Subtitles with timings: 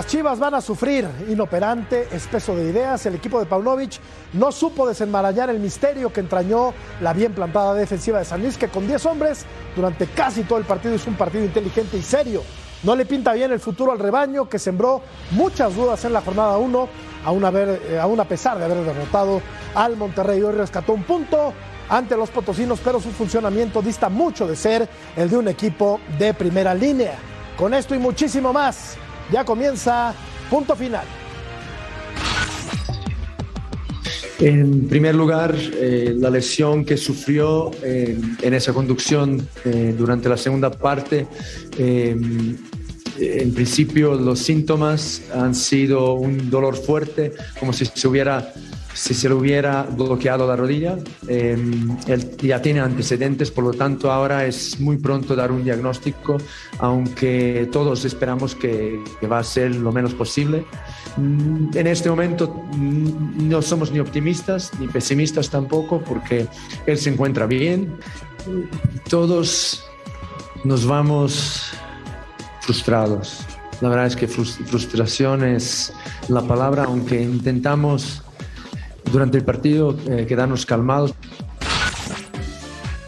[0.00, 3.04] Las Chivas van a sufrir inoperante, espeso de ideas.
[3.04, 4.00] El equipo de Paunovic
[4.32, 6.72] no supo desenmarañar el misterio que entrañó
[7.02, 9.44] la bien plantada defensiva de San Luis, que con 10 hombres
[9.76, 12.42] durante casi todo el partido hizo un partido inteligente y serio.
[12.82, 15.02] No le pinta bien el futuro al rebaño, que sembró
[15.32, 16.88] muchas dudas en la jornada 1,
[17.26, 19.42] aún, eh, aún a pesar de haber derrotado
[19.74, 20.40] al Monterrey.
[20.40, 21.52] Hoy rescató un punto
[21.90, 26.32] ante los potosinos, pero su funcionamiento dista mucho de ser el de un equipo de
[26.32, 27.18] primera línea.
[27.58, 28.96] Con esto y muchísimo más
[29.32, 30.14] ya comienza
[30.48, 31.04] punto final.
[34.40, 40.38] En primer lugar, eh, la lesión que sufrió eh, en esa conducción eh, durante la
[40.38, 41.26] segunda parte,
[41.78, 48.54] en principio los síntomas han sido un dolor fuerte, como si se hubiera
[48.94, 50.98] si se le hubiera bloqueado la rodilla.
[51.28, 56.38] Em, él ya tiene antecedentes, por lo tanto ahora es muy pronto dar un diagnóstico,
[56.78, 60.64] aunque todos esperamos que, va a ser lo menos posible.
[61.16, 66.46] Mm, en este momento mm, no somos ni optimistas ni pesimistas tampoco, porque
[66.86, 67.96] él se encuentra bien.
[69.08, 69.84] Todos
[70.64, 71.72] nos vamos
[72.60, 73.40] frustrados.
[73.80, 75.92] La verdad es que frustración es
[76.28, 78.22] la palabra, aunque intentamos
[79.12, 81.14] durante el partido eh, quedarnos calmados.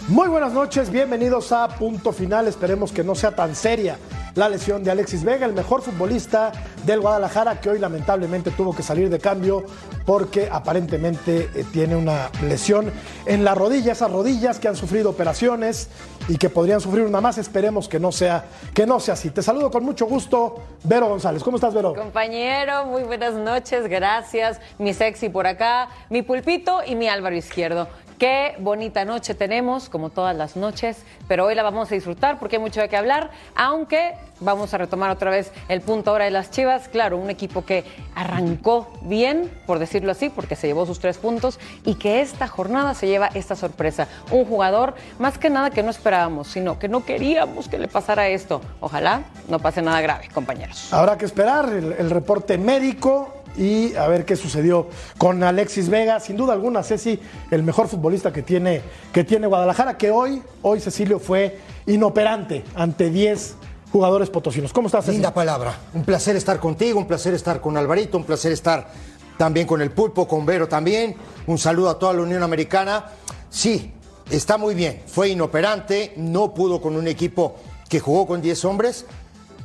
[0.09, 2.49] Muy buenas noches, bienvenidos a Punto Final.
[2.49, 3.97] Esperemos que no sea tan seria
[4.35, 6.53] la lesión de Alexis Vega, el mejor futbolista
[6.85, 9.65] del Guadalajara, que hoy lamentablemente tuvo que salir de cambio
[10.07, 12.91] porque aparentemente eh, tiene una lesión
[13.27, 15.89] en la rodilla, esas rodillas que han sufrido operaciones
[16.29, 17.39] y que podrían sufrir una más.
[17.39, 19.31] Esperemos que no sea, que no sea así.
[19.31, 21.43] Te saludo con mucho gusto, Vero González.
[21.43, 21.95] ¿Cómo estás, Vero?
[21.95, 24.61] Compañero, muy buenas noches, gracias.
[24.79, 27.89] Mi sexy por acá, mi pulpito y mi Álvaro Izquierdo.
[28.23, 32.55] Qué bonita noche tenemos, como todas las noches, pero hoy la vamos a disfrutar porque
[32.55, 36.31] hay mucho de qué hablar, aunque vamos a retomar otra vez el punto ahora de
[36.31, 36.87] las Chivas.
[36.87, 37.85] Claro, un equipo que
[38.15, 42.95] arrancó bien, por decirlo así, porque se llevó sus tres puntos y que esta jornada
[42.95, 44.07] se lleva esta sorpresa.
[44.31, 48.29] Un jugador, más que nada que no esperábamos, sino que no queríamos que le pasara
[48.29, 48.61] esto.
[48.81, 50.93] Ojalá no pase nada grave, compañeros.
[50.93, 56.21] Habrá que esperar el, reporte médico y a ver qué sucedió con Alexis Vega.
[56.21, 57.19] Sin duda alguna, Ceci,
[57.51, 58.83] el mejor futbolista que tiene,
[59.13, 63.55] que tiene Guadalajara, que hoy, hoy Cecilio fue inoperante ante 10
[63.93, 64.73] jugadores potosinos.
[64.73, 65.17] ¿Cómo estás, Ceci?
[65.17, 65.75] Linda palabra.
[65.95, 68.89] Un placer estar contigo, un placer estar con Alvarito, un placer estar
[69.37, 71.17] también con el Pulpo, con Vero también.
[71.47, 73.07] Un saludo a toda la Unión Americana.
[73.51, 73.93] Sí,
[74.31, 75.03] está muy bien.
[75.07, 77.57] Fue inoperante, no pudo con un equipo
[77.89, 79.05] que jugó con 10 hombres,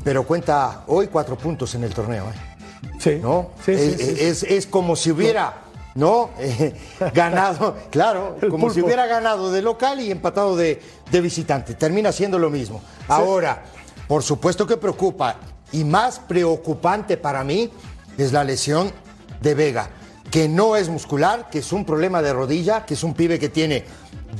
[0.04, 2.26] pero cuenta hoy cuatro puntos en el torneo.
[2.26, 2.57] ¿eh?
[3.00, 3.20] Sí.
[3.22, 3.52] ¿No?
[3.68, 5.64] es, como si hubiera.
[5.96, 6.30] ¿no?
[7.14, 10.80] ganado, claro, como si hubiera ganado de local y empatado de,
[11.12, 11.74] visitante.
[11.74, 12.82] Termina siendo lo mismo.
[13.08, 13.64] Ahora,
[14.08, 15.38] por supuesto que preocupa,
[15.72, 17.72] y más preocupante para mí
[18.18, 18.92] es la lesión
[19.42, 19.90] de Vega,
[20.30, 23.50] que no es muscular, que es un problema de rodilla, que es un pibe que
[23.50, 23.86] tiene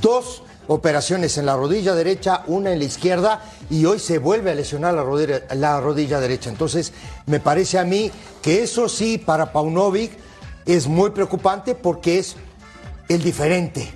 [0.00, 4.54] dos operaciones en la rodilla derecha, una en la izquierda y hoy se vuelve a
[4.54, 6.50] lesionar la rodilla, la rodilla derecha.
[6.50, 6.92] Entonces,
[7.26, 10.12] me parece a mí que eso sí para Paunovic
[10.66, 12.36] es muy preocupante porque es
[13.08, 13.90] el diferente,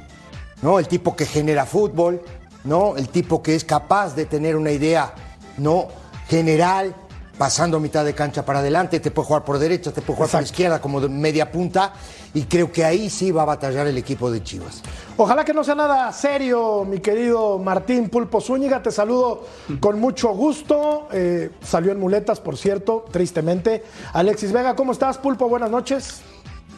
[0.63, 0.79] ¿no?
[0.79, 2.23] El tipo que genera fútbol,
[2.65, 2.97] ¿no?
[2.97, 5.15] El tipo que es capaz de tener una idea,
[5.59, 5.89] ¿no?
[6.29, 6.97] General,
[7.43, 10.43] pasando mitad de cancha para adelante, te puede jugar por derecha, te puede jugar por
[10.45, 11.93] izquierda como de media punta
[12.35, 14.81] y creo que ahí sí va a batallar el equipo de Chivas.
[15.17, 19.45] Ojalá que no sea nada serio, mi querido Martín Pulpo Zúñiga, te saludo
[19.81, 21.09] con mucho gusto.
[21.11, 23.83] Eh, salió en muletas, por cierto, tristemente.
[24.13, 25.49] Alexis Vega, ¿cómo estás, Pulpo?
[25.49, 26.23] Buenas noches.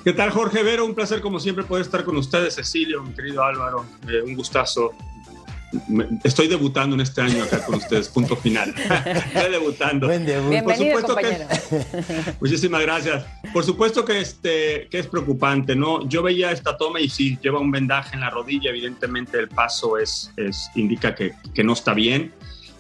[0.02, 0.86] ¿Qué tal, Jorge Vero?
[0.86, 3.84] Un placer, como siempre, poder estar con ustedes, Cecilio, mi querido Álvaro.
[4.08, 4.92] Eh, un gustazo
[6.24, 8.74] estoy debutando en este año acá con ustedes, punto final.
[9.34, 10.08] estoy debutando.
[10.08, 13.24] Por supuesto que, muchísimas gracias.
[13.52, 16.08] Por supuesto que, este, que es preocupante, ¿no?
[16.08, 19.98] Yo veía esta toma y sí, lleva un vendaje en la rodilla, evidentemente el paso
[19.98, 22.32] es, es indica que, que no está bien.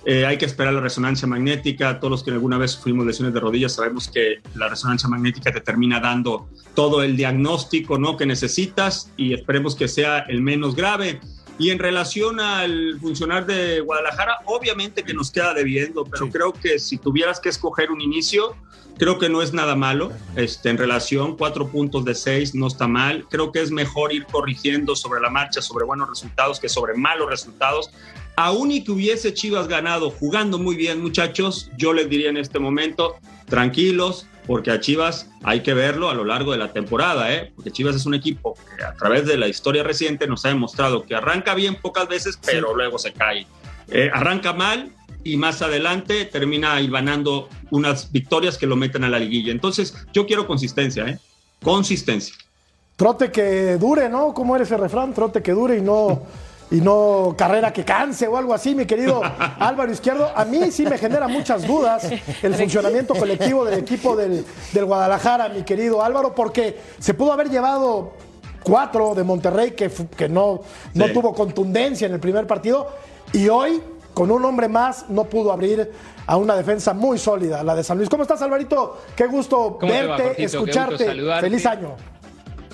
[0.06, 1.98] Eh, hay que esperar la resonancia magnética.
[1.98, 5.60] Todos los que alguna vez sufrimos lesiones de rodillas sabemos que la resonancia magnética te
[5.60, 8.16] termina dando todo el diagnóstico ¿no?
[8.16, 11.20] que necesitas y esperemos que sea el menos grave.
[11.58, 16.78] Y en relación al funcionar de Guadalajara, obviamente que nos queda debiendo, pero creo que
[16.78, 18.56] si tuvieras que escoger un inicio,
[18.98, 20.12] creo que no es nada malo.
[20.34, 23.26] Este, en relación, cuatro puntos de seis no está mal.
[23.30, 27.30] Creo que es mejor ir corrigiendo sobre la marcha, sobre buenos resultados que sobre malos
[27.30, 27.90] resultados.
[28.36, 32.58] Aún y que hubiese Chivas ganado jugando muy bien, muchachos, yo les diría en este
[32.58, 33.16] momento,
[33.46, 37.52] tranquilos, porque a Chivas hay que verlo a lo largo de la temporada, ¿eh?
[37.54, 41.04] porque Chivas es un equipo que a través de la historia reciente nos ha demostrado
[41.04, 43.46] que arranca bien pocas veces, pero luego se cae.
[43.88, 44.92] Eh, arranca mal,
[45.24, 49.50] y más adelante termina hilvanando unas victorias que lo meten a la liguilla.
[49.50, 51.18] Entonces, yo quiero consistencia, ¿eh?
[51.62, 52.34] Consistencia.
[52.96, 54.34] Trote que dure, ¿no?
[54.34, 55.14] ¿Cómo eres el refrán?
[55.14, 56.22] Trote que dure y no,
[56.70, 59.20] y no carrera que canse o algo así, mi querido
[59.58, 60.30] Álvaro Izquierdo.
[60.34, 62.08] A mí sí me genera muchas dudas
[62.42, 67.50] el funcionamiento colectivo del equipo del, del Guadalajara, mi querido Álvaro, porque se pudo haber
[67.50, 68.12] llevado
[68.62, 70.62] cuatro de Monterrey que, que no,
[70.94, 71.12] no Sí.
[71.12, 72.88] tuvo contundencia en el primer partido
[73.32, 73.82] y hoy
[74.14, 75.90] con un hombre más no pudo abrir
[76.26, 78.08] a una defensa muy sólida, la de San Luis.
[78.08, 78.98] ¿Cómo estás, Alvarito?
[79.14, 81.04] Qué gusto ¿Cómo te va, verte, gusto escucharte.
[81.40, 81.96] Feliz año.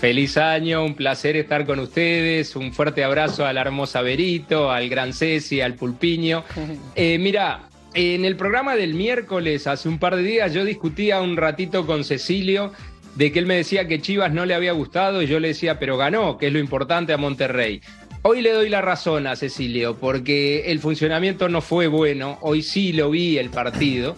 [0.00, 2.56] Feliz año, un placer estar con ustedes.
[2.56, 6.42] Un fuerte abrazo a la hermosa Berito, al gran Ceci, al Pulpiño.
[6.96, 11.36] Eh, mira, en el programa del miércoles, hace un par de días, yo discutía un
[11.36, 12.72] ratito con Cecilio
[13.14, 15.78] de que él me decía que Chivas no le había gustado y yo le decía,
[15.78, 17.80] pero ganó, que es lo importante a Monterrey.
[18.22, 22.92] Hoy le doy la razón a Cecilio, porque el funcionamiento no fue bueno, hoy sí
[22.92, 24.16] lo vi el partido.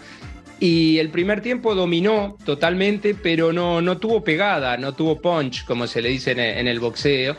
[0.62, 5.88] Y el primer tiempo dominó totalmente, pero no, no tuvo pegada, no tuvo punch, como
[5.88, 7.34] se le dice en el, en el boxeo.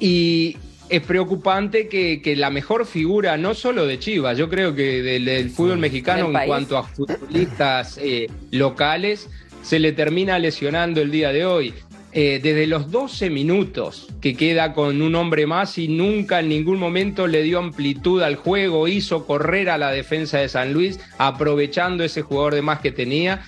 [0.00, 0.56] Y
[0.88, 5.26] es preocupante que, que la mejor figura, no solo de Chivas, yo creo que del,
[5.26, 6.48] del fútbol mexicano en país.
[6.48, 9.28] cuanto a futbolistas eh, locales,
[9.60, 11.74] se le termina lesionando el día de hoy.
[12.14, 16.78] Eh, desde los 12 minutos que queda con un hombre más y nunca en ningún
[16.78, 22.04] momento le dio amplitud al juego, hizo correr a la defensa de San Luis aprovechando
[22.04, 23.42] ese jugador de más que tenía.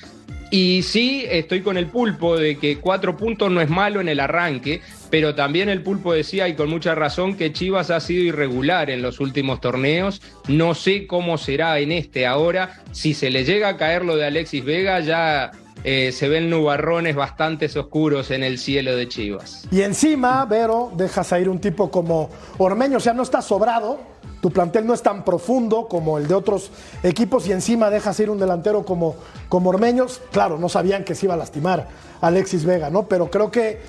[0.51, 4.21] Y sí, estoy con el pulpo de que cuatro puntos no es malo en el
[4.21, 4.81] arranque,
[5.11, 9.03] pero también el pulpo decía, y con mucha razón, que Chivas ha sido irregular en
[9.03, 10.23] los últimos torneos.
[10.49, 12.83] No sé cómo será en este ahora.
[12.93, 15.51] Si se le llega a caer lo de Alexis Vega, ya
[15.85, 19.69] eh, se ven nubarrones bastante oscuros en el cielo de Chivas.
[19.71, 23.99] Y encima, Vero, dejas a un tipo como Ormeño, o sea, no está sobrado,
[24.41, 26.71] tu plantel no es tan profundo como el de otros
[27.03, 29.17] equipos y encima dejas ir un delantero como,
[29.49, 30.21] como Ormeños.
[30.33, 31.89] Claro, no sabían que se iba a lastimar
[32.21, 33.07] Alexis Vega, ¿no?
[33.07, 33.81] Pero creo que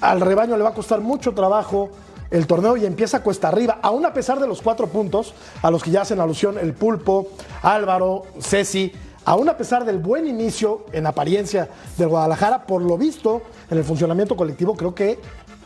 [0.00, 1.90] al rebaño le va a costar mucho trabajo
[2.30, 5.82] el torneo y empieza cuesta arriba, aún a pesar de los cuatro puntos a los
[5.82, 7.28] que ya hacen alusión el Pulpo,
[7.62, 8.92] Álvaro, Ceci,
[9.24, 13.84] aún a pesar del buen inicio en apariencia del Guadalajara, por lo visto en el
[13.84, 15.18] funcionamiento colectivo, creo que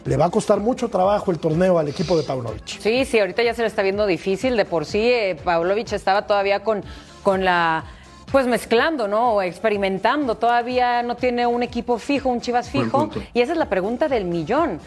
[0.04, 2.78] le va a costar mucho trabajo el torneo al equipo de Paunovic.
[2.80, 4.56] Sí, sí, ahorita ya se le está viendo difícil.
[4.56, 6.84] De por sí, eh, Pavlovich estaba todavía con,
[7.22, 7.84] con la.
[8.30, 9.34] Pues mezclando, ¿no?
[9.34, 10.34] O experimentando.
[10.34, 13.08] Todavía no tiene un equipo fijo, un Chivas fijo.
[13.32, 14.80] Y esa es la pregunta del millón.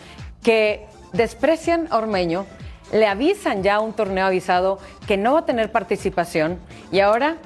[0.44, 2.46] Que desprecian a Ormeño,
[2.92, 6.60] le avisan ya a un torneo avisado que no va a tener participación.
[6.92, 7.38] Y ahora,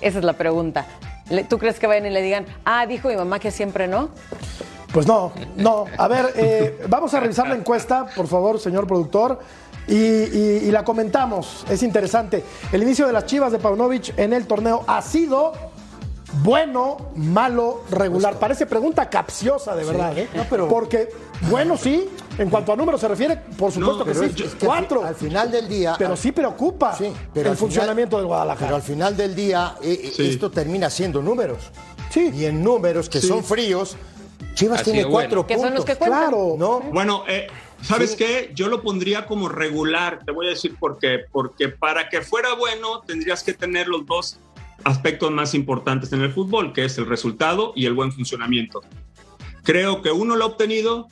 [0.00, 0.86] esa es la pregunta.
[1.48, 4.08] ¿Tú crees que vayan y le digan, ah, dijo mi mamá que siempre no?
[4.92, 5.84] Pues no, no.
[5.96, 9.38] A ver, eh, vamos a revisar la encuesta, por favor, señor productor.
[9.86, 11.64] Y, y- y la comentamos.
[11.70, 12.44] Es interesante.
[12.72, 15.52] El inicio de las chivas de Paunovic en el torneo ha sido
[16.44, 18.34] bueno, malo, regular.
[18.38, 20.16] Parece pregunta capciosa, de verdad.
[20.16, 20.28] ¿eh?
[20.34, 21.08] No, pero- Porque,
[21.48, 22.08] bueno, sí,
[22.42, 24.24] en cuanto a números se refiere, por supuesto que sí.
[24.24, 25.04] es, es que al fi- Cuatro.
[25.04, 25.94] al final del día.
[25.98, 27.04] pero sí preocupa Sí,
[27.34, 28.66] pero el al final- funcionamiento del Guadalajara.
[28.66, 30.28] Pero al final del día, eh, eh, Sí.
[30.30, 31.58] esto termina siendo números.
[32.10, 32.30] Sí.
[32.34, 33.28] Y en números que Sí.
[33.28, 33.96] son fríos,
[34.54, 35.46] Chivas tiene cuatro bueno.
[35.46, 35.84] Que son los puntos.
[35.84, 36.18] que cuentan.
[36.30, 36.54] claro.
[36.58, 36.80] ¿No?
[36.92, 37.46] Bueno, eh,
[37.82, 38.16] ¿sabes Sí.
[38.16, 38.50] qué?
[38.54, 41.20] Yo lo pondría como regular, te voy a decir por qué.
[41.30, 44.38] Porque para que fuera bueno tendrías que tener los dos
[44.82, 48.80] aspectos más importantes en el fútbol, que es el resultado y el buen funcionamiento.
[49.62, 51.08] Creo que uno lo ha obtenido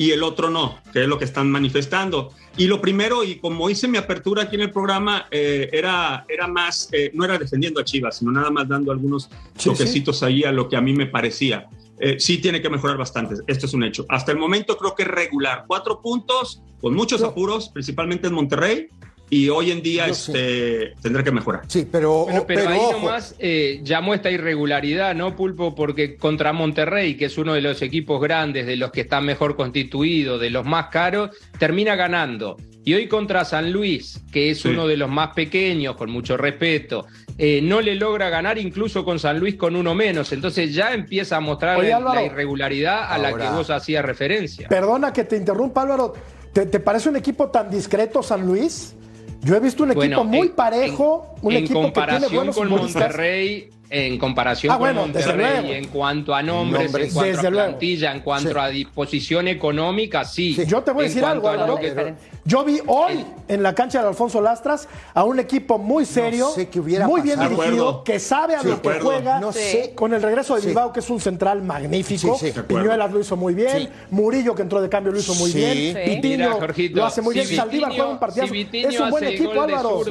[0.00, 2.32] y el otro no, que es lo que están manifestando.
[2.56, 6.48] Y lo primero, y como hice mi apertura aquí en el programa, eh, era, era
[6.48, 9.28] más, eh, no era defendiendo a Chivas, sino nada más dando algunos
[9.58, 11.68] Sí, toquecitos ahí a lo que a mí me parecía.
[11.98, 14.06] Eh, sí tiene que mejorar bastante, esto es un hecho.
[14.08, 18.88] Hasta el momento creo que es regular, cuatro puntos, con muchos apuros, principalmente en Monterrey,
[19.30, 21.62] y hoy en día este, tendrá que mejorar.
[21.68, 22.92] Sí, pero, Bueno, pero, pero ahí ojo.
[23.00, 25.74] nomás eh, llamó esta irregularidad, ¿no, Pulpo?
[25.74, 29.54] Porque contra Monterrey, que es uno de los equipos grandes, de los que están mejor
[29.56, 32.56] constituidos, de los más caros, termina ganando.
[32.84, 34.68] Y hoy contra San Luis, que es Sí.
[34.68, 37.06] uno de los más pequeños, con mucho respeto,
[37.38, 40.32] eh, no le logra ganar incluso con San Luis con uno menos.
[40.32, 42.20] Entonces ya empieza a mostrar Oye, la- Álvaro.
[42.20, 44.66] la irregularidad a la que vos hacías referencia.
[44.68, 46.14] Perdona que te interrumpa, Álvaro.
[46.52, 48.94] ¿Te, te parece un equipo tan discreto, San Luis?
[49.42, 52.56] Yo he visto un equipo Bueno, muy en- parejo, un en equipo que tiene buenos
[52.56, 52.68] con.
[52.68, 55.74] Monterrey, en comparación Ah, bueno, con desde Monterrey, luego.
[55.74, 57.66] en cuanto a nombres, Nombres, en cuanto desde a luego.
[57.70, 58.56] plantilla, en cuanto Sí.
[58.58, 60.54] a disposición económica, sí.
[60.54, 60.64] Sí.
[60.66, 64.08] Yo te voy a decir algo, a que- Yo vi hoy en la cancha de
[64.08, 67.56] Alfonso Lastras a un equipo muy serio, sé qué hubiera muy bien pasado.
[67.62, 69.40] Dirigido, que sabe a Sí, lo que juega.
[69.40, 69.92] No sé.
[69.94, 70.66] Con el regreso de Sí.
[70.68, 72.38] Bilbao, que es un central magnífico.
[72.68, 73.70] Piñuelas lo hizo muy bien.
[73.76, 73.88] Sí.
[74.10, 75.58] Murillo, que entró de cambio, lo hizo muy Sí.
[75.58, 75.96] bien.
[76.04, 76.10] Sí.
[76.14, 77.56] Pitiño Mira, Jorgito, lo hace muy si bien.
[77.56, 78.52] Saldívar juega un partidazo.
[78.52, 80.02] si Vitinho es un buen equipo, Álvaro.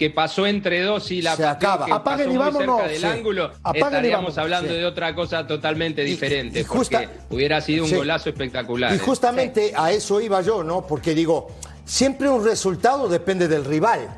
[0.00, 1.84] Que pasó entre dos y la Se acaba.
[1.84, 3.06] que Apaguen pasó y muy vámonos, cerca del sí.
[3.06, 4.74] ángulo, Apaguen y estaríamos vámonos, hablando sí.
[4.76, 7.96] de otra cosa totalmente diferente, y justa- porque hubiera sido un Sí.
[7.96, 8.92] golazo espectacular.
[8.92, 8.98] Y ¿eh?
[8.98, 10.86] justamente a eso iba yo, ¿no?
[10.86, 11.48] Porque digo,
[11.84, 14.08] siempre un resultado depende del rival.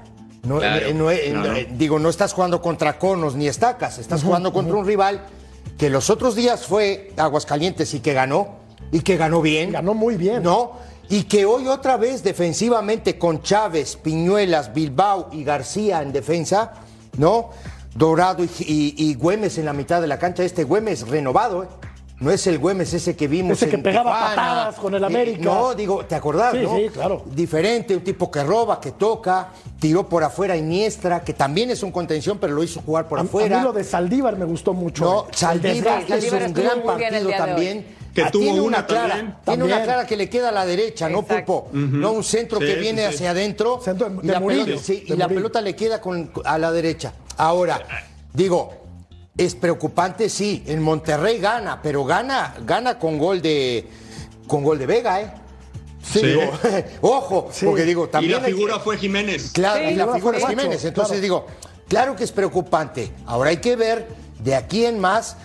[0.44, 4.22] No, Claro, eh, no, eh, eh, digo, no estás jugando contra conos ni estacas, estás
[4.22, 5.26] jugando contra un rival
[5.78, 8.60] que los otros días fue Aguascalientes y que ganó,
[8.92, 9.72] y que ganó bien.
[9.72, 10.44] Ganó muy bien.
[10.44, 10.78] ¿No?
[11.08, 16.72] Y que hoy otra vez defensivamente con Chávez, Piñuelas, Bilbao y García en defensa,
[17.18, 17.50] ¿no?
[17.94, 20.42] Dorado y, y- y Güemes en la mitad de la cancha.
[20.42, 21.68] Este Güemes renovado, ¿eh?
[22.20, 23.58] No es el Güemes ese que vimos.
[23.58, 24.36] Ese que en pegaba Tijuana.
[24.36, 25.42] patadas con el Eh, América.
[25.42, 26.76] no, digo, ¿te acordás, Sí, no?
[26.76, 27.24] sí, claro.
[27.34, 29.48] Diferente, un tipo que roba, que toca,
[29.80, 33.22] tiró por afuera Iniestra, que también es un contención, pero lo hizo jugar por A,
[33.22, 33.58] a afuera.
[33.58, 35.04] mí lo de Saldívar me gustó mucho.
[35.04, 37.86] No, El Saldívar Saldívar un gran partido también.
[38.14, 39.36] Que Ah, tuvo tiene una una clara, también.
[39.44, 41.22] tiene una clara que le queda a la derecha, ¿no.
[41.22, 41.70] Pulpo?
[41.72, 43.14] No un centro Sí, que viene sí.
[43.14, 45.28] hacia adentro Centro de- y, de la Murillo, pelota, sí, y la
[45.62, 47.14] le queda con- a la derecha.
[47.38, 47.80] Ahora,
[48.34, 48.74] digo,
[49.36, 50.62] es preocupante, sí.
[50.66, 53.88] En Monterrey gana, pero gana, gana con gol de
[54.46, 55.32] con gol de Vega, ¿eh?
[56.02, 56.26] Sí, Sí.
[56.26, 56.42] digo,
[57.00, 57.64] ojo, Sí.
[57.64, 59.52] porque digo, Y también la hay que- figura fue Jiménez.
[59.52, 60.84] Claro, Sí, y la figura es Jiménez.
[60.84, 61.22] Entonces claro.
[61.22, 61.46] digo,
[61.88, 63.10] claro que es preocupante.
[63.24, 64.06] Ahora hay que ver
[64.40, 65.36] de aquí en más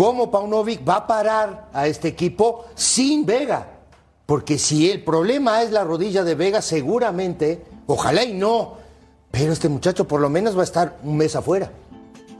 [0.00, 3.66] cómo Paunovic va a parar a este equipo sin Vega.
[4.24, 8.76] Porque si el problema es la rodilla de Vega, seguramente, ojalá y no,
[9.30, 11.70] pero este muchacho por lo menos va a estar un mes afuera.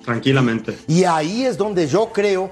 [0.02, 0.79] Tranquilamente.
[0.88, 2.49] Y ahí es donde yo creo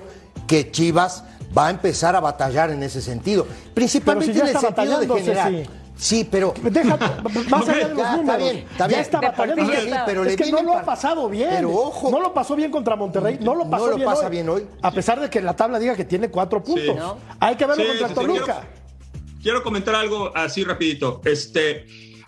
[0.47, 1.25] que Chivas
[1.57, 3.47] va a empezar a batallar en ese sentido.
[3.73, 5.51] Principalmente si en el sentido de generar.
[5.51, 5.71] Ceci.
[5.99, 6.97] Sí, pero Deja,
[7.51, 8.39] más allá de los Ya, está números.
[8.39, 8.99] bien, está bien.
[8.99, 9.67] Ya está batallando.
[9.73, 11.51] sí pero es le que no lo ha pasado bien.
[11.51, 12.11] Pero ojo.
[12.11, 13.39] No lo pasó bien contra Monterrey.
[13.41, 14.67] No lo No pasó lo bien, pasa hoy, bien hoy.
[14.81, 16.95] A pesar de que la tabla diga que tiene cuatro puntos.
[16.97, 17.19] ¿No?
[17.41, 18.69] Hay que verlo Sí, contra sí, sí, Toluca.
[19.43, 21.21] Quiero comentar algo así rapidito.
[21.25, 21.87] Este,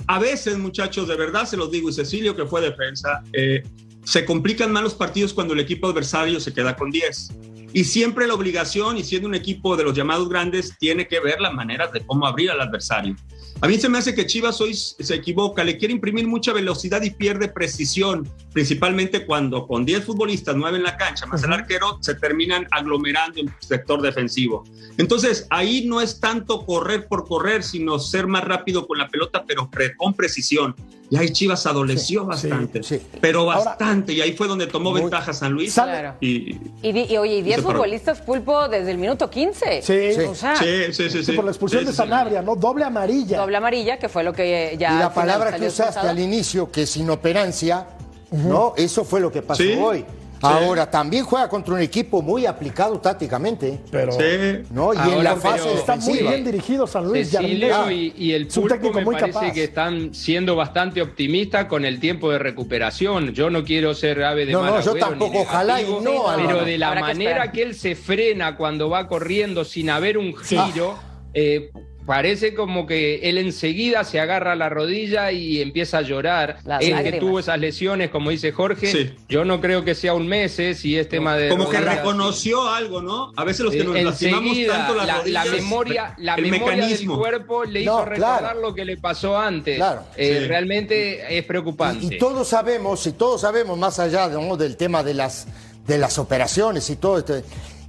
[0.08, 3.62] a veces, muchachos, de verdad se los digo, y Cecilio, que fue defensa, eh,
[4.04, 7.30] se complican más los partidos cuando el equipo adversario se queda con 10.
[7.72, 11.40] Y siempre la obligación, y siendo un equipo de los llamados grandes, tiene que ver
[11.40, 13.14] las maneras de cómo abrir al adversario.
[13.62, 17.02] A mí se me hace que Chivas hoy se equivoca, le quiere imprimir mucha velocidad
[17.02, 21.98] y pierde precisión, principalmente cuando con 10 futbolistas, 9 en la cancha, más el arquero,
[22.00, 24.64] se terminan aglomerando en el sector defensivo.
[24.96, 29.44] Entonces, ahí no es tanto correr por correr, sino ser más rápido con la pelota,
[29.46, 30.74] pero pre- con precisión.
[31.12, 33.00] Y ahí Chivas adoleció Sí, bastante, sí.
[33.20, 35.74] pero Ahora- bastante, y ahí fue donde tomó Muy- ventaja San Luis.
[35.74, 36.14] Claro.
[36.20, 37.74] Y, Y, y oye, y 10 se paró.
[37.78, 39.82] futbolistas pulpo desde el minuto 15.
[39.82, 40.12] Sí.
[40.14, 40.20] Sí.
[40.20, 41.32] O sea, sí, sí, sí, Sí, sí.
[41.32, 41.92] por la expulsión Sí, de.
[41.92, 42.54] Sanabria, ¿no?
[42.54, 43.38] Doble amarilla.
[43.40, 44.94] doble amarilla, que fue lo que ya.
[44.94, 47.88] y la palabra que usaste al inicio, que es inoperancia,
[48.30, 48.74] ¿no?
[48.76, 50.04] Eso fue lo que pasó Sí, hoy.
[50.42, 54.62] Ahora, también juega contra un equipo muy aplicado tácticamente, Pero Sí.
[54.70, 54.94] ¿no?
[54.94, 57.30] Y en la fase está muy bien dirigido San Luis.
[57.30, 59.52] Cecilio y, y el Es un pulpo me muy parece capaz.
[59.52, 63.32] que están siendo bastante optimistas con el tiempo de recuperación.
[63.32, 66.64] Yo no quiero ser ave de No, mal no, yo tampoco, ojalá y no, pero
[66.64, 70.98] de la que manera que él se frena cuando va corriendo sin haber un giro,
[71.34, 71.70] eh,
[72.06, 76.58] parece como que él enseguida se agarra a la rodilla y empieza a llorar.
[76.64, 79.14] Las Él que tuvo esas lesiones, como dice Jorge, Sí.
[79.28, 81.48] yo no creo que sea un mes, eh, si es tema de...
[81.50, 83.32] Como que reconoció algo, ¿no?
[83.36, 86.34] A veces los que nos Eh, lastimamos enseguida, tanto las la, la rodillas, memoria, la
[86.34, 87.18] el memoria del mecanismo.
[87.18, 88.60] cuerpo le No, hizo recordar claro.
[88.60, 89.76] lo que le pasó antes.
[89.76, 90.02] Claro.
[90.16, 90.46] Eh, Sí.
[90.48, 92.06] Realmente es preocupante.
[92.06, 94.56] Y, y todos sabemos, y todos sabemos, más allá ¿no?
[94.56, 95.46] del tema de las,
[95.86, 97.34] de las operaciones y todo esto,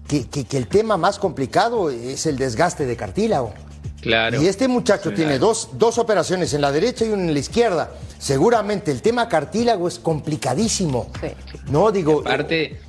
[0.08, 3.54] que, que- que el tema más complicado es el desgaste de cartílago.
[4.02, 4.42] Claro.
[4.42, 7.92] Y este muchacho tiene dos, dos operaciones en la derecha y una en la izquierda.
[8.18, 11.12] Seguramente el tema cartílago es complicadísimo.
[11.22, 11.28] Sí.
[11.72, 12.22] No, digo.
[12.22, 12.80] Aparte,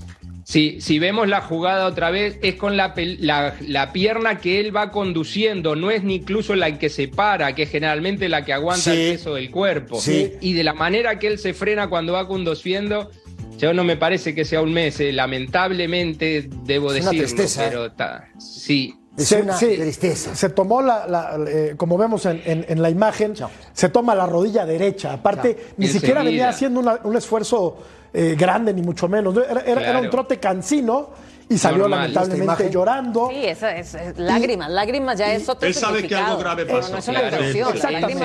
[0.45, 4.75] si, si vemos la jugada otra vez, es con la, la, la pierna que él
[4.75, 8.52] va conduciendo, no es ni incluso la que se para, que es generalmente la que
[8.52, 9.00] aguanta Sí.
[9.00, 10.00] el peso del cuerpo.
[10.00, 10.33] Sí.
[10.40, 13.11] Y de la manera que él se frena cuando va conduciendo,
[13.59, 17.64] yo no me parece que sea un mes, eh, lamentablemente debo Es una decirlo, tristeza,
[17.69, 18.95] pero está, sí.
[19.16, 20.35] Es Se- una sí, tristeza.
[20.35, 23.50] Se tomó la, la- eh, como vemos en, en- en la imagen, Chao.
[23.73, 25.12] se toma la rodilla derecha.
[25.12, 25.75] Aparte, Chao.
[25.76, 27.76] ni siquiera venía haciendo una- un esfuerzo
[28.14, 29.35] eh, grande, ni mucho menos.
[29.37, 31.11] Era, era- un trote cansino
[31.49, 32.12] y salió Normal.
[32.14, 33.28] lamentablemente llorando.
[33.30, 34.70] Sí, esa es, es lágrimas.
[34.70, 36.90] Lágrimas ya es otro Él sabe que algo grave pasó.
[36.92, 37.37] No, es una Claro.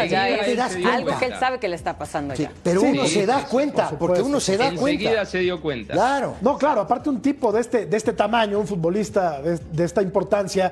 [0.08, 2.52] ya Enseguida es algo que él sabe que le está pasando Sí, ya.
[2.64, 5.26] pero Sí, uno sí, se da cuenta, porque uno se da Enseguida cuenta.
[5.26, 5.94] se dio cuenta.
[5.94, 6.36] Claro.
[6.42, 10.02] No, claro, aparte un tipo de este, de este tamaño, un futbolista de, de esta
[10.02, 10.72] importancia,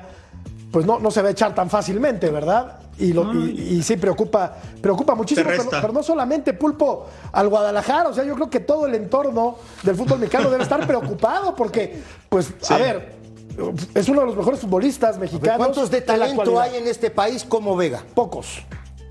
[0.76, 2.80] pues no, no se va a echar tan fácilmente, ¿verdad?
[2.98, 5.48] Y, lo- y- y sí preocupa, preocupa muchísimo,
[5.80, 9.96] pero, no solamente Pulpo al Guadalajara, o sea, yo creo que todo el entorno del
[9.96, 13.14] fútbol mexicano debe estar preocupado porque, pues, a ver,
[13.94, 15.56] es uno de los mejores futbolistas mexicanos.
[15.56, 18.02] ¿Cuántos de talento hay en este país como Vega?
[18.14, 18.58] Pocos.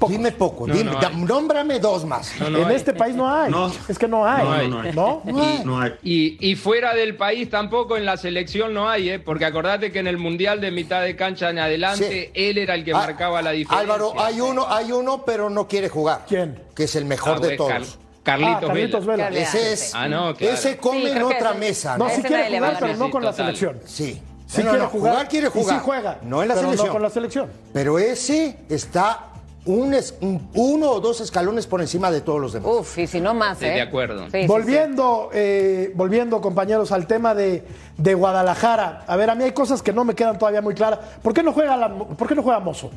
[0.10, 2.34] Dime poco, No, dime, no nómbrame dos más.
[2.40, 2.76] No, no en hay.
[2.76, 3.50] este país no hay.
[3.50, 3.72] No.
[3.88, 4.44] Es que no hay.
[4.44, 4.92] No, no, no hay.
[4.94, 5.22] ¿No?
[5.26, 5.62] No hay.
[5.64, 5.94] No hay.
[6.04, 9.20] Y, y fuera del país tampoco en la selección no hay, ¿eh?
[9.20, 12.32] porque acordate que en el Mundial de mitad de cancha en adelante, Sí.
[12.34, 13.80] él era el que Ah, marcaba la diferencia.
[13.82, 16.26] Álvaro, hay uno, hay uno, pero no quiere jugar.
[16.28, 16.60] ¿Quién?
[16.76, 18.00] Que es el mejor Ah, de pues, Car- todos.
[18.24, 19.30] Carlitos, Ah, Carlitos Vela.
[19.30, 19.40] Vela.
[19.40, 19.96] Ese es.
[19.96, 20.54] Ah, no, claro.
[20.56, 21.98] Ese come Sí, en otra mesa.
[21.98, 23.80] No, Ese quiere jugar, pero no con la selección.
[23.86, 24.22] Sí.
[24.48, 25.28] Sí No, no, quiere no, jugar.
[25.30, 25.76] quiere y jugar.
[25.78, 26.20] sí juega.
[26.24, 26.88] No en la pero selección.
[26.88, 27.50] no con la selección.
[27.74, 29.32] Pero ese está
[29.66, 32.72] un, es- un- uno o dos escalones por encima de todos los demás.
[32.72, 33.72] Uf, y si no más, Sí, ¿eh?
[33.72, 34.26] de acuerdo.
[34.32, 37.64] Sí, sí, Volviendo, eh, volviendo, compañeros, al tema de,
[37.98, 39.04] de Guadalajara.
[39.08, 41.00] A ver, a mí hay cosas que no me quedan todavía muy claras.
[41.22, 42.92] ¿Por qué no juega, la- ¿por qué no juega Mozo?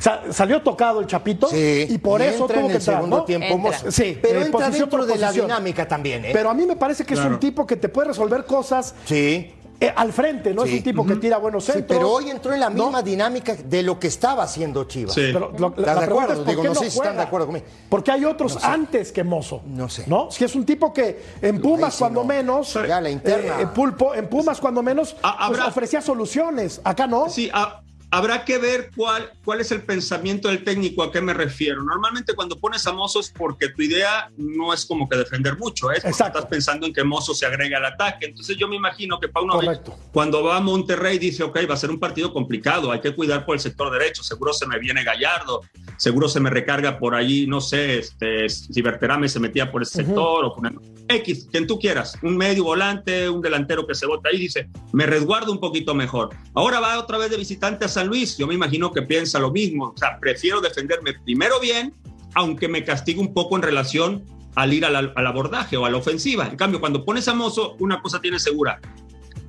[0.00, 2.96] Sa- salió tocado el Chapito Sí, y por eso entra tuvo en que el entrar,
[2.96, 3.24] segundo ¿no?
[3.24, 3.46] tiempo.
[3.48, 3.70] Entra.
[3.72, 3.90] Mozo.
[3.90, 6.30] Sí, pero eh, entra posición dentro por de la dinámica también, ¿eh?
[6.32, 9.52] Pero a mí me parece que es un tipo que te puede resolver cosas sí.
[9.80, 10.64] Eh, al frente, ¿no?
[10.64, 10.76] Es Sí.
[10.78, 11.96] un tipo que tira buenos Sí, centros.
[11.98, 12.84] pero hoy entró en la ¿no?
[12.86, 15.14] misma dinámica de lo que estaba haciendo Chivas.
[15.14, 15.30] Sí.
[15.32, 16.32] Pero lo- ¿Estás la de acuerdo?
[16.32, 17.66] es, ¿por Digo, qué no sé si están de acuerdo conmigo.
[17.88, 19.62] Porque hay otros antes que Mozo.
[19.66, 20.04] No sé.
[20.08, 20.30] ¿No?
[20.32, 22.26] Si es un tipo que en Pumas, sí cuando no.
[22.26, 22.74] menos.
[22.74, 23.60] Ya, la interna.
[23.60, 26.80] eh, Pulpo, en Pumas, cuando menos, Ah, pues, ofrecía soluciones.
[26.82, 27.28] Acá no.
[27.28, 27.80] Sí, ha-
[28.10, 31.82] habrá que ver cuál, cuál es el pensamiento del técnico, a qué me refiero.
[31.82, 35.90] Normalmente cuando pones a Mozo es porque tu idea no es como que defender mucho,
[35.90, 36.38] es porque Exacto.
[36.38, 38.26] estás pensando en que Mozo se agregue al ataque.
[38.26, 41.90] Entonces yo me imagino que Paunovic, cuando va a Monterrey, dice, ok, va a ser
[41.90, 45.62] un partido complicado, hay que cuidar por el sector derecho, seguro se me viene Gallardo,
[45.98, 50.04] seguro se me recarga por allí, no sé, este, si Berterame se metía por ese
[50.04, 50.72] sector, o poner
[51.08, 55.06] X, quien tú quieras, un medio volante, un delantero que se bota ahí, dice, me
[55.06, 56.30] resguardo un poquito mejor.
[56.54, 59.50] Ahora va otra vez de visitante a San Luis, yo me imagino que piensa lo
[59.50, 61.92] mismo, o sea, prefiero defenderme primero bien,
[62.34, 64.24] aunque me castigue un poco en relación
[64.54, 66.46] al ir al, al abordaje o a la ofensiva.
[66.46, 68.80] En cambio, cuando pones a Mozo, una cosa tienes segura,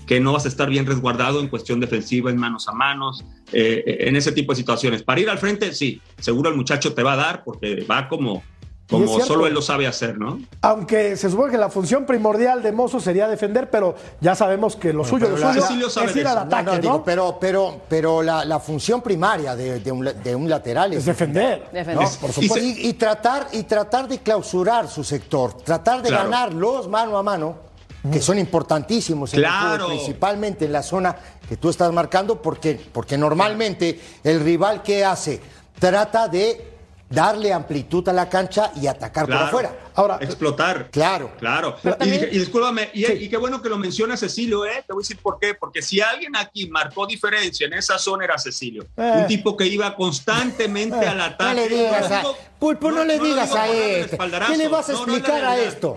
[0.10, 3.98] que no vas a estar bien resguardado en cuestión defensiva, en manos a manos, eh,
[4.08, 5.04] en ese tipo de situaciones.
[5.04, 8.38] Para ir al frente, sí, seguro el muchacho te va a dar porque va como,
[8.38, 8.43] es
[8.89, 9.26] como cierto.
[9.28, 10.39] solo él lo sabe hacer, ¿no?
[10.62, 14.91] Aunque se supone que la función primordial de Mozo sería defender, pero ya sabemos que
[14.93, 16.80] lo suyo, pero lo suyo sabe es ir al ataque, no, ¿no?
[16.82, 20.91] digo, pero, pero, pero la, la función primaria de, de un, la- de un lateral
[20.91, 21.69] Es es defender.
[21.72, 22.04] Defender.
[22.04, 22.10] ¿no?
[22.19, 22.56] Por Y supuesto.
[22.56, 26.24] se- Y, y tratar, y tratar de clausurar su sector, tratar de Claro.
[26.32, 27.68] ganarlos mano a mano,
[28.12, 31.15] que son importantísimos en el principalmente en la zona
[31.48, 35.41] que tú estás marcando, porque, porque normalmente el rival que hace
[35.80, 36.69] trata de
[37.10, 39.72] darle amplitud a la cancha y atacar por afuera.
[39.99, 40.89] Ahora, explotar.
[40.91, 41.31] Claro.
[41.39, 41.75] Claro.
[42.05, 43.13] Y, y discúlpame, y, Sí.
[43.21, 44.83] y qué bueno que lo menciona Cecilio, ¿eh?
[44.88, 45.53] Te voy a decir por qué.
[45.55, 48.83] Porque si alguien aquí marcó diferencia en esa zona era Cecilio.
[48.95, 49.12] Eh.
[49.21, 51.43] Un tipo que iba constantemente al ataque.
[51.43, 52.23] No le digas a,
[52.59, 54.17] Pulpo, no, le digas a este.
[54.47, 55.95] ¿Qué le vas a no explicar a esto?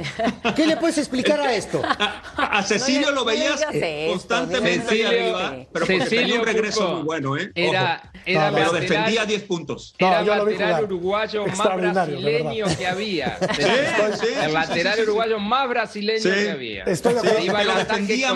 [0.54, 1.82] ¿Qué le puedes explicar a esto?
[2.34, 6.46] A, a Cecilio lo veías esto, constantemente dile- ahí arriba, pero porque Cecilio tenía un
[6.46, 7.50] regreso Pulpo muy bueno, ¿eh?
[7.54, 8.12] Era, Ojo.
[8.24, 9.94] era No, pero defendía 10 puntos.
[10.00, 13.38] No, Era yo lo vi uruguayo más brasileño que había.
[13.56, 13.62] sí,
[13.98, 15.02] el sí, lateral sí, sí, sí.
[15.02, 16.28] uruguayo más brasileño Sí.
[16.30, 16.84] que había.
[16.84, 17.44] Estoy de Sí, acuerdo.
[17.44, 18.06] Iba ataque.
[18.06, 18.26] ¿Qué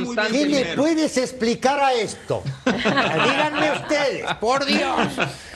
[0.42, 0.82] primero.
[0.82, 2.42] puedes explicar a esto?
[2.64, 4.96] Díganme ustedes, por Dios.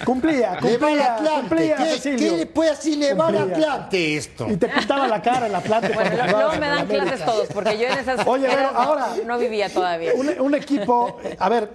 [0.04, 1.40] Cumplía, cumplía, Atlante.
[1.40, 3.56] cumplía, ¿Qué, qué le puede así le va al Cumplía.
[3.74, 4.46] Atlante esto?
[4.50, 5.92] Y te pintaba la cara en Atlante.
[5.92, 7.04] Bueno, luego en me el dan América.
[7.06, 10.12] clases todos, porque yo en esas Oye, pero no- ahora- no vivía todavía.
[10.14, 11.70] Un, un equipo, a ver,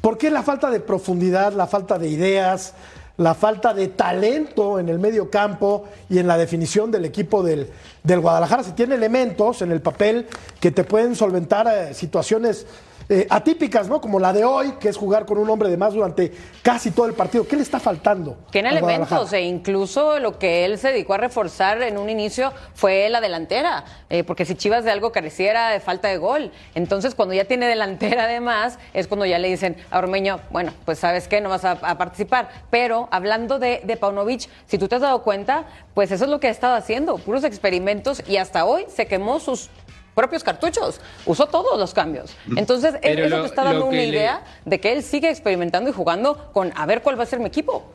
[0.00, 2.74] ¿por qué la falta de profundidad, la falta de ideas,
[3.16, 7.68] la falta de talento en el medio campo y en la definición del equipo del,
[8.02, 8.64] del Guadalajara?
[8.64, 10.26] Si tiene elementos en el papel
[10.60, 12.66] que te pueden solventar eh, situaciones
[13.12, 14.00] eh, atípicas, ¿no?
[14.00, 17.04] Como la de hoy, que es jugar con un hombre de más durante casi todo
[17.04, 17.46] el partido.
[17.46, 18.38] ¿Qué le está faltando?
[18.50, 23.10] Tiene elementos e incluso lo que él se dedicó a reforzar en un inicio fue
[23.10, 27.34] la delantera, eh, porque si Chivas de algo careciera de falta de gol, entonces cuando
[27.34, 31.42] ya tiene delantera además es cuando ya le dicen a Ormeño, bueno, pues sabes qué,
[31.42, 32.48] no vas a, a participar.
[32.70, 36.40] Pero hablando de, de Paunovic, si tú te has dado cuenta, pues eso es lo
[36.40, 39.68] que ha estado haciendo, puros experimentos y hasta hoy se quemó sus
[40.14, 42.34] propios cartuchos, usó todos los cambios.
[42.56, 45.30] Entonces, él- eso lo- te está dando una que le- idea de que él sigue
[45.30, 47.92] experimentando y jugando con a ver cuál va a ser mi equipo.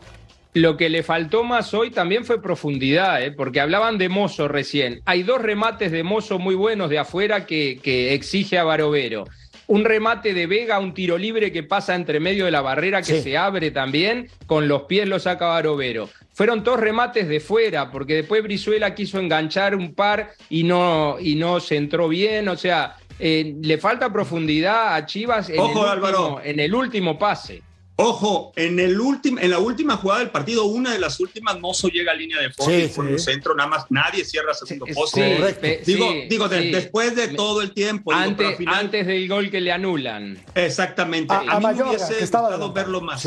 [0.54, 3.32] Lo que le faltó más hoy también fue profundidad, ¿eh?
[3.32, 5.02] porque hablaban de Mozo recién.
[5.06, 9.26] Hay dos remates de Mozo muy buenos de afuera que, que exige a Barovero.
[9.68, 13.18] Un remate de Vega, un tiro libre que pasa entre medio de la barrera que
[13.18, 13.22] Sí.
[13.22, 16.10] se abre también, con los pies lo saca Barovero.
[16.38, 21.34] Fueron dos remates de fuera, porque después Brizuela quiso enganchar un par y no, y
[21.34, 22.48] no se entró bien.
[22.48, 26.22] O sea, eh, le falta profundidad a Chivas en, Ojo, el, Álvaro.
[26.36, 27.64] último, en el último pase.
[27.96, 31.88] Ojo, en, el último, en la última jugada del partido, una de las últimas, Mozo
[31.88, 33.14] llega a línea de fondo Sí, y pone sí.
[33.14, 35.82] un centro, nada más nadie cierra segundo Sí, poste.
[35.84, 36.70] Digo, sí, digo de- sí.
[36.72, 38.14] después de todo el tiempo.
[38.14, 40.38] Antes, al final- antes del gol que le anulan.
[40.54, 41.34] Exactamente.
[41.34, 43.26] A- A, a mí Mayorga, me hubiese que estaba gustado verlo más.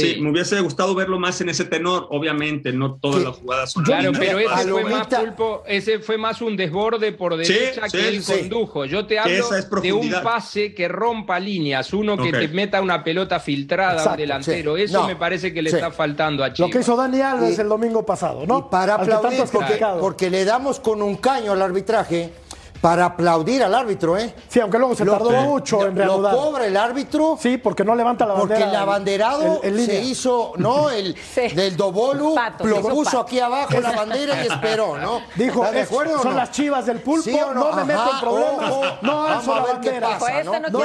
[0.00, 0.14] Sí.
[0.14, 0.20] Sí.
[0.20, 4.12] me hubiese gustado verlo más en ese tenor, obviamente, no todas las jugadas son Claro,
[4.18, 8.84] pero ese fue, más pulpo, ese fue más un desborde por derecha que él condujo.
[8.84, 9.48] Yo te hablo
[9.82, 14.16] de un pase que rompa líneas, uno que te meta una pelota filtrada a un
[14.16, 14.76] delantero.
[14.76, 16.70] Eso me parece que le está faltando a Chivas.
[16.70, 18.58] Lo que hizo Dani Alves el domingo pasado, ¿no?
[18.58, 22.32] Y para aplaudir, porque, porque le damos con un caño al arbitraje
[22.80, 24.34] para aplaudir al árbitro, ¿eh?
[24.48, 26.34] Sí, aunque luego se tardó mucho en reanudar.
[26.34, 27.38] Lo cobra el árbitro.
[27.40, 28.60] Sí, porque no levanta la bandera.
[28.60, 30.90] Porque el abanderado se hizo, ¿no?
[30.90, 31.16] El
[31.54, 35.20] del Dobolu lo puso aquí abajo la bandera y esperó, ¿no?
[35.34, 37.72] Dijo, de acuerdo, son las chivas del pulpo, no?
[37.72, 40.18] me meto en problemas, no alzo la bandera.
[40.18, 40.60] Pasa, ¿no?
[40.60, 40.80] no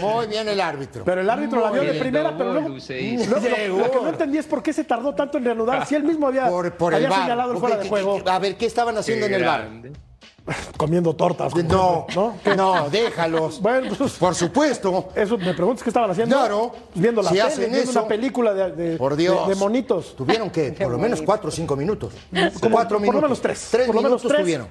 [0.00, 1.04] Muy bien el árbitro.
[1.04, 4.62] Pero el árbitro la vio de primera, pero luego, lo, que no entendí es por
[4.62, 8.20] qué se tardó tanto en reanudar, si él mismo había, señalado el fuera de juego.
[8.26, 9.68] A ver, ¿qué estaban haciendo en el bar?
[10.76, 11.54] Comiendo tortas.
[11.54, 13.60] No, no, no, déjalos.
[13.60, 15.08] Bueno, pues, por supuesto.
[15.14, 16.36] Eso me preguntas qué estaban haciendo.
[16.36, 16.72] Claro.
[16.94, 19.48] Viendo la tele, viendo una película de, por Dios.
[19.48, 20.16] de, monitos.
[20.16, 22.12] Tuvieron que por lo menos cuatro o cinco minutos.
[22.70, 23.06] cuatro minutos.
[23.06, 23.68] Por lo menos tres.
[23.70, 24.68] Tres por lo minutos tuvieron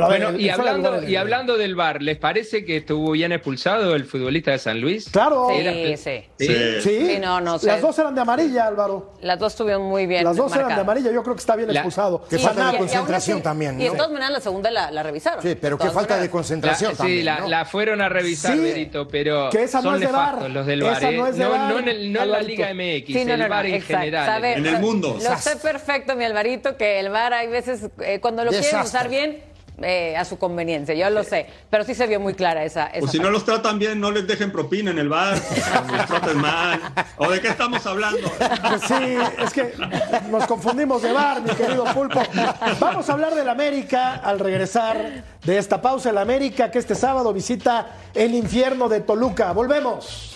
[0.00, 4.50] bueno, y, hablando, y hablando del bar, ¿les parece que estuvo bien expulsado el futbolista
[4.50, 5.08] de San Luis?
[5.10, 5.48] Claro.
[5.50, 6.24] Sí, sí.
[6.38, 6.80] Sí.
[6.80, 7.18] sí.
[7.20, 9.12] no, no Las dos eran de amarilla, Álvaro.
[9.20, 10.24] Las dos estuvieron muy bien.
[10.24, 12.24] Las dos eran de amarilla, yo creo que está bien expulsado.
[12.28, 13.80] Que falta de concentración también.
[13.80, 15.42] Y de todas maneras la segunda la, revisaron.
[15.42, 17.18] Sí, pero qué falta de concentración también.
[17.18, 20.82] Sí, la, fueron a revisar, Berito, pero que esa son no es de los del
[20.82, 21.02] bar.
[21.02, 24.44] no, es de no, no, en, no en la Liga MX, el bar en general.
[24.44, 25.18] en el mundo.
[25.22, 29.08] Lo sé perfecto, mi Alvarito, que el bar hay veces, eh, cuando lo quieren usar
[29.08, 32.86] bien eh, a su conveniencia, yo lo sé, pero sí se vio muy clara esa.
[32.86, 35.34] esa o si no los tratan bien, no les dejen propina en el bar,
[35.92, 36.80] los traten mal.
[37.16, 38.30] ¿O de qué estamos hablando?
[38.86, 39.74] sí, es que
[40.30, 42.22] nos confundimos de bar, mi querido Pulpo.
[42.78, 46.10] Vamos a hablar del América al regresar de esta pausa.
[46.10, 49.52] El América que este sábado visita el infierno de Toluca.
[49.52, 50.33] Volvemos.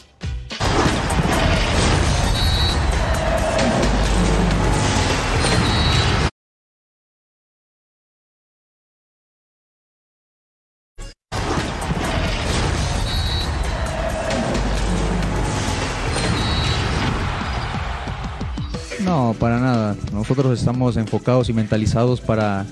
[19.05, 19.97] No, para nada.
[20.13, 22.67] Nosotros estamos enfocados y mentalizados para,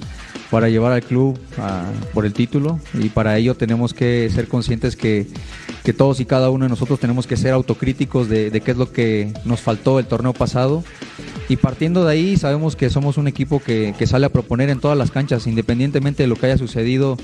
[0.50, 1.38] para llevar al club
[2.12, 5.26] por el título y para ello tenemos que ser conscientes que,
[5.96, 9.32] todos y cada uno de nosotros tenemos que ser autocríticos de, qué es lo que
[9.44, 10.82] nos faltó el torneo pasado
[11.48, 14.98] y partiendo de ahí sabemos que somos un equipo que, sale a proponer en todas
[14.98, 17.16] las canchas, independientemente de lo que haya sucedido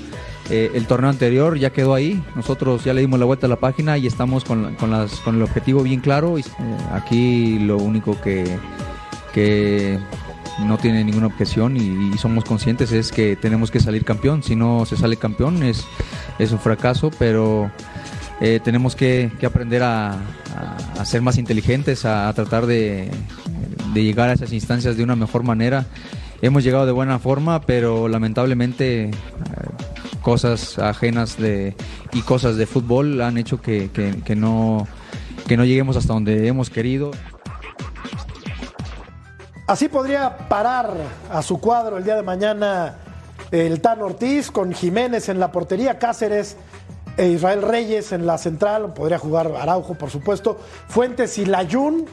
[0.49, 2.21] eh, el torneo anterior, ya quedó ahí.
[2.35, 5.35] Nosotros ya le dimos la vuelta a la página y estamos con, con, las, con
[5.35, 6.37] el objetivo bien claro.
[6.37, 6.45] Y, eh,
[6.93, 8.57] aquí lo único que,
[9.33, 9.99] que
[10.59, 14.43] no tiene ninguna objeción y, somos conscientes es que tenemos que salir campeón.
[14.43, 15.85] Si no se sale campeón es,
[16.39, 17.69] es un fracaso, pero
[18.39, 20.17] eh, tenemos que, aprender a,
[21.03, 23.09] ser más inteligentes, a, tratar de,
[23.93, 25.85] llegar a esas instancias de una mejor manera.
[26.41, 29.11] Hemos llegado de buena forma, pero lamentablemente eh,
[30.21, 31.75] cosas ajenas de,
[32.11, 33.89] y cosas de fútbol han hecho que,
[34.35, 34.87] no,
[35.47, 37.11] que no lleguemos hasta donde hemos querido.
[39.65, 40.93] Así podría parar
[41.31, 42.97] a su cuadro el día de mañana
[43.49, 46.57] el Tan Ortiz con Jiménez en la portería, Cáceres
[47.15, 52.05] e Israel Reyes en la central, podría jugar Araujo, por supuesto, Fuentes y Layún,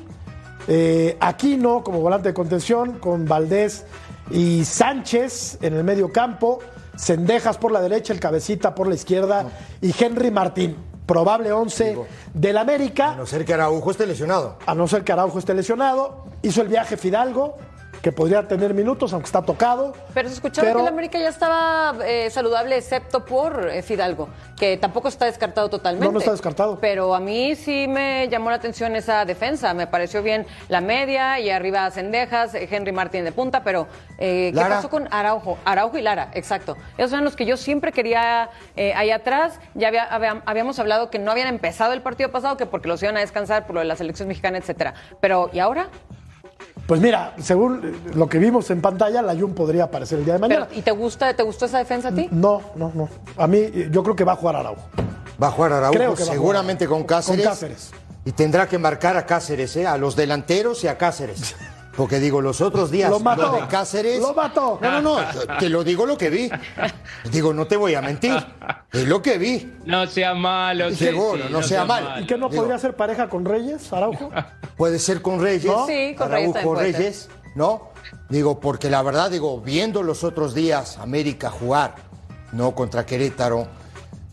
[0.69, 3.85] eh, Aquino como volante de contención, con Valdés
[4.31, 6.61] y Sánchez en el medio campo,
[6.97, 9.47] Cendejas por la derecha, el cabecita por la izquierda
[9.81, 10.77] y Henry Martín
[11.11, 11.99] probable 11
[12.33, 13.11] del América.
[13.11, 14.59] A no ser que Araujo esté lesionado.
[14.65, 16.25] A no ser que Araujo esté lesionado.
[16.43, 17.59] Hizo el viaje Fidalgo,
[18.03, 19.93] que podría tener minutos, aunque está tocado.
[20.15, 24.77] Pero se escuchaba que el América ya estaba eh, saludable, excepto por eh, Fidalgo, que
[24.79, 26.07] tampoco está descartado totalmente.
[26.07, 26.79] No, no está descartado.
[26.81, 29.75] Pero a mí sí me llamó la atención esa defensa.
[29.75, 33.87] Me pareció bien la media y arriba Cendejas, eh, Henry Martín de punta, pero
[34.19, 35.59] ¿qué pasó con Araujo?
[35.65, 36.77] Araujo y Lara, exacto.
[36.97, 38.51] Esos eran los que yo siempre quería
[38.95, 39.61] ahí atrás.
[39.75, 39.89] Ya
[40.47, 43.67] habíamos hablado que no habían empezado el partido pasado, que porque los iban a descansar
[43.67, 44.95] por lo de la selección mexicana, etcétera.
[45.21, 45.89] Pero, ¿y ahora?
[46.87, 50.41] Pues mira, según lo que vimos en pantalla, la Jun podría aparecer el día de
[50.41, 50.69] mañana.
[50.75, 52.29] ¿Y te gusta, te gustó esa defensa a ti?
[52.31, 53.09] No, no, no.
[53.37, 54.83] A mí yo creo que va a jugar Araujo.
[55.43, 57.45] Va a jugar Araujo, seguramente con Cáceres.
[57.45, 57.91] Con Cáceres.
[58.25, 59.87] Y tendrá que marcar a Cáceres, ¿eh?
[59.87, 61.55] a los delanteros y a Cáceres.
[62.01, 64.21] Porque digo, los otros días, lo, mató, de Cáceres.
[64.21, 64.79] Lo mató.
[64.81, 65.27] No, no, no,
[65.59, 66.51] te lo digo lo que vi.
[67.31, 68.43] Digo, no te voy a mentir.
[68.91, 69.71] Es lo que vi.
[69.85, 70.91] No sea malo.
[70.95, 72.23] Seguro, no, sea, mal.
[72.23, 74.31] ¿Y qué no podría ser pareja con Reyes, Araujo?
[74.79, 75.71] Puede ser con Reyes.
[75.87, 77.29] Sí, con Araujo, Reyes.
[77.55, 77.91] ¿no?
[78.31, 81.97] Digo, porque la verdad, digo, viendo los otros días América jugar,
[82.53, 82.75] ¿no?
[82.75, 83.67] Contra Querétaro,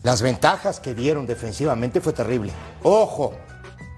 [0.04, 2.50] las ventajas que dieron defensivamente fue terrible.
[2.82, 3.34] Ojo,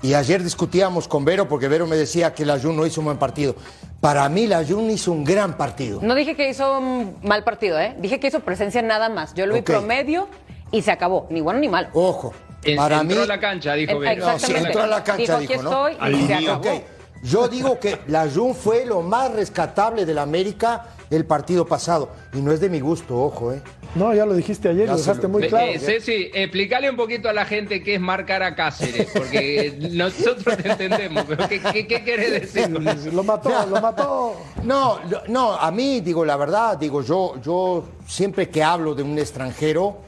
[0.03, 3.07] Y ayer discutíamos con Vero porque Vero me decía que la Jun no hizo un
[3.07, 3.55] buen partido.
[4.01, 6.01] Para mí la Jun hizo un gran partido.
[6.03, 7.95] No dije que hizo un mal partido, ¿eh?
[7.99, 9.35] Dije que hizo presencia nada más.
[9.35, 10.29] Yo lo vi promedio
[10.73, 11.27] y se acabó.
[11.31, 11.89] Ni bueno ni malo.
[11.93, 12.33] Ojo,
[12.65, 14.25] En- para entró mí a la cancha, dijo Vero.
[14.25, 14.69] No, sí, Exactamente.
[14.69, 15.89] entró a la cancha, Dijo, aquí dijo, ¿no?
[15.89, 16.55] estoy y se Alineó.
[16.55, 16.77] acabó.
[16.77, 16.83] Ok,
[17.23, 22.11] Yo digo que la Jun fue lo más rescatable del América el partido pasado.
[22.33, 23.61] Y no es de mi gusto, ojo, ¿eh?
[23.97, 25.67] No, ya lo dijiste ayer, Ya lo dejaste lo- muy Eh, claro.
[25.73, 30.57] eh, Ceci, explícale un poquito a la gente qué es marcar a Cáceres, porque nosotros
[30.57, 33.11] te entendemos, pero ¿qué, qué, qué querés decir con eso?
[33.11, 34.37] Lo mató, lo mató.
[34.63, 39.19] No, no, a mí, digo, la verdad, digo, yo, yo siempre que hablo de un
[39.19, 39.99] extranjero,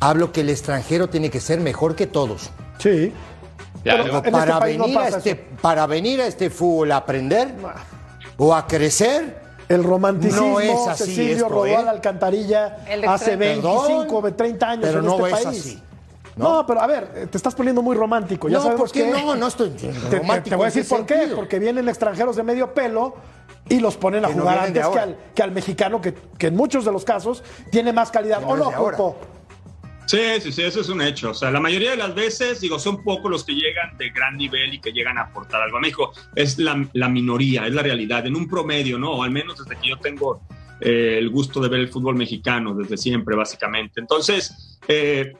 [0.00, 2.50] hablo que el extranjero tiene que ser mejor que todos.
[2.78, 3.10] Sí.
[3.82, 7.54] Pero- para, este no venir a este, para venir a este fútbol a aprender
[8.36, 11.76] o a crecer, El romanticismo, No es así Cecilio esto, rodó ¿eh?
[11.76, 13.40] a la alcantarilla hace extremo.
[13.72, 15.60] 25, Perdón, 30 años pero en no este es país.
[15.60, 15.82] así,
[16.36, 16.54] ¿no?
[16.56, 16.66] ¿no?
[16.66, 18.48] pero a ver, te estás poniendo muy romántico.
[18.48, 19.34] Ya No, sabemos ¿por qué que- no?
[19.34, 20.50] No estoy Te, te- romántico.
[20.50, 21.14] te voy a ¿en decir por qué.
[21.14, 21.36] sentido?
[21.36, 23.14] Porque vienen extranjeros de medio pelo
[23.68, 25.02] y los ponen a Que no jugar de antes que ahora.
[25.02, 28.42] al, que al mexicano, que, que en muchos de los casos tiene más calidad.
[28.46, 28.96] ¿O no no, ahora.
[30.06, 31.30] Sí, sí, sí, eso es un hecho.
[31.30, 34.36] O sea, la mayoría de las veces, digo, son pocos los que llegan de gran
[34.36, 36.12] nivel y que llegan a aportar algo a México.
[36.36, 36.76] Es la,
[37.08, 39.22] minoría, es la realidad, en un promedio, ¿no?
[39.22, 40.40] Al menos desde que yo tengo
[40.80, 44.00] eh, el gusto de ver el fútbol mexicano, desde siempre, básicamente.
[44.00, 45.32] Entonces, eh,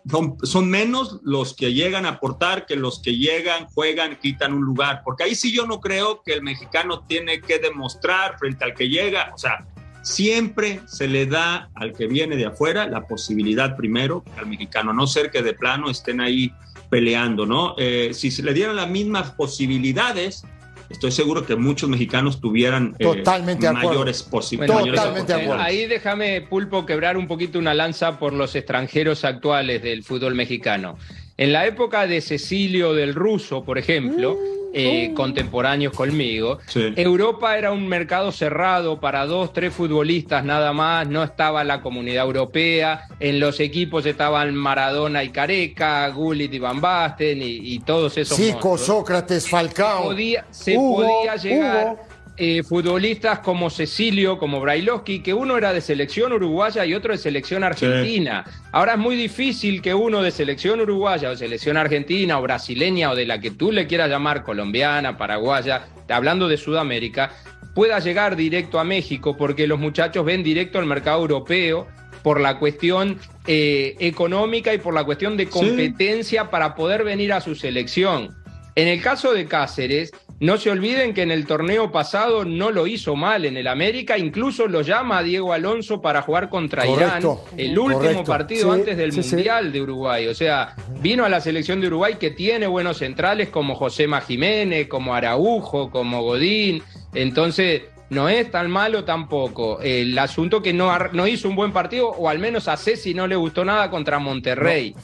[0.43, 5.03] son menos los que llegan a aportar que los que llegan, juegan, quitan un lugar.
[5.05, 8.89] Porque ahí sí yo no creo que el mexicano tiene que demostrar frente al que
[8.89, 9.31] llega.
[9.33, 9.65] O sea,
[10.07, 15.05] siempre se le da al que viene de afuera la posibilidad primero al mexicano, no
[15.09, 16.53] ser que de plano estén ahí
[16.89, 17.75] peleando, ¿no?
[17.77, 20.45] Eh, si se le dieran las mismas posibilidades,
[20.91, 25.63] estoy seguro que muchos mexicanos tuvieran eh, Totalmente mayores posi- Bueno, Totalmente de eh, acuerdo.
[25.65, 30.97] Ahí déjame, Pulpo, quebrar un poquito una lanza por los extranjeros actuales del fútbol mexicano.
[31.39, 34.39] En la época de Cecilio del Ruso, por ejemplo,
[34.73, 36.93] eh, contemporáneos conmigo, Sí.
[36.97, 42.25] Europa era un mercado cerrado para dos, tres futbolistas nada más, no estaba la comunidad
[42.25, 48.17] europea, en los equipos estaban Maradona y Careca, Gullit y Van Basten y, y todos
[48.19, 50.05] esos Zico, monstruos Sócrates, Falcao.
[50.05, 51.99] podía, se Hugo, podía llegar Hugo.
[52.39, 57.19] Eh, futbolistas como Cecilio, como Brailovsky, que uno era de selección uruguaya y otro de
[57.19, 58.45] selección argentina.
[58.73, 63.15] Ahora es muy difícil que uno de selección uruguaya o selección argentina o brasileña o
[63.17, 67.33] de la que tú le quieras llamar colombiana, paraguaya, hablando de Sudamérica,
[67.75, 71.87] pueda llegar directo a México porque los muchachos ven directo al mercado europeo
[72.23, 77.41] por la cuestión eh, económica y por la cuestión de competencia para poder venir a
[77.41, 78.35] su selección.
[78.75, 82.87] En el caso de Cáceres, no se olviden que en el torneo pasado no lo
[82.87, 87.45] hizo mal en el América, incluso lo llama a Diego Alonso para jugar contra Correcto,
[87.57, 88.25] Irán, el último correcto.
[88.25, 89.35] partido Sí, antes del sí, sí.
[89.37, 90.27] Mundial de Uruguay.
[90.27, 94.89] O sea, vino a la selección de Uruguay que tiene buenos centrales como Josema Jiménez,
[94.89, 96.83] como Araujo, como Godín.
[97.15, 99.81] Entonces, no es tan malo tampoco.
[99.81, 103.37] El asunto que no hizo un buen partido, o al menos a Ceci no le
[103.37, 104.95] gustó nada contra Monterrey.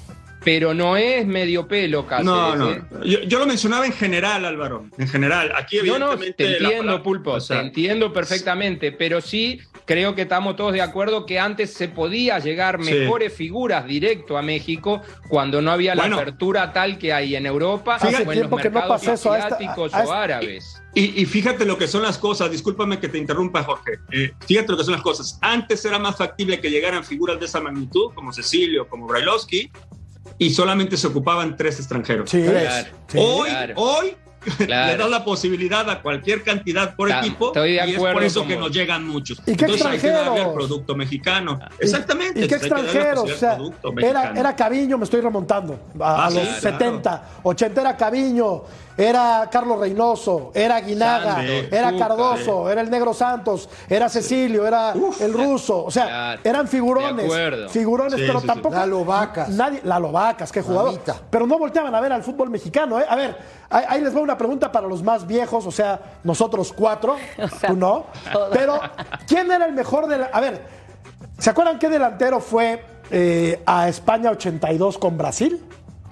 [0.45, 2.25] Pero no es medio pelo, Cáceres.
[2.27, 2.71] No, no.
[2.73, 2.83] ¿eh?
[3.05, 4.87] Yo, yo lo mencionaba en general, Álvaro.
[4.99, 5.53] En general.
[5.57, 6.33] Aquí, No, no, evidentemente.
[6.33, 10.57] te la entiendo, palabra- Pulpo, o sea, te entiendo perfectamente, pero sí creo que estamos
[10.57, 12.93] todos de acuerdo que antes se podía llegar Sí.
[12.93, 16.17] mejores figuras directo a México cuando no había la Bueno.
[16.19, 19.39] apertura tal que hay en Europa Hace o en los no mercados pasa eso a
[19.39, 20.83] esta- asiáticos a- a o esta- árabes.
[20.95, 23.93] Y, y fíjate lo que son las cosas, discúlpame que te interrumpa, Jorge.
[24.13, 25.39] Eh, fíjate lo que son las cosas.
[25.41, 29.71] Antes era más factible que llegaran figuras de esa magnitud, como Cecilio, como Brailovsky,
[30.47, 32.31] y solamente se ocupaban tres extranjeros.
[32.31, 32.43] Sí.
[32.43, 32.89] Claro.
[33.09, 33.19] Sí.
[33.21, 33.75] Hoy, Claro.
[33.77, 34.17] hoy
[34.67, 34.91] Claro.
[34.93, 38.45] le das la posibilidad a cualquier cantidad por equipo estoy de y es por eso
[38.45, 39.39] que nos llegan muchos.
[39.47, 40.55] ¿Y qué Entonces hay que darle el extranjeros?
[40.55, 41.61] producto mexicano.
[41.81, 42.45] ¿Y- Exactamente.
[42.45, 43.31] ¿Y qué extranjeros?
[43.31, 44.41] O sea, era, mexicano.
[44.41, 46.79] era Caviño, me estoy remontando, a, a Ah, los sí, claro.
[46.79, 48.63] 70, 80 era Caviño,
[48.97, 55.33] era Carlos Reynoso, era Guinaga, era Cardoso, era el Negro Santos, era Cecilio, era el
[55.33, 58.47] ruso, o sea, Claro, eran figurones, figurones, Sí, pero sí, sí.
[58.47, 58.75] tampoco...
[58.75, 59.49] Lalo Vacas.
[59.51, 60.93] Nadie, Lalo Vacas, qué jugador.
[60.93, 61.17] Mamita.
[61.31, 63.05] Pero no volteaban a ver al fútbol mexicano, ¿eh?
[63.09, 63.37] A ver,
[63.71, 67.71] ahí, ahí les va una pregunta para los más viejos, o sea, nosotros cuatro, sea,
[67.71, 68.07] tú no,
[68.53, 68.81] pero
[69.27, 70.27] ¿quién era el mejor de la...
[70.27, 70.83] A ver,
[71.43, 75.61] ¿Se acuerdan qué delantero fue eh, a España 82 con Brasil?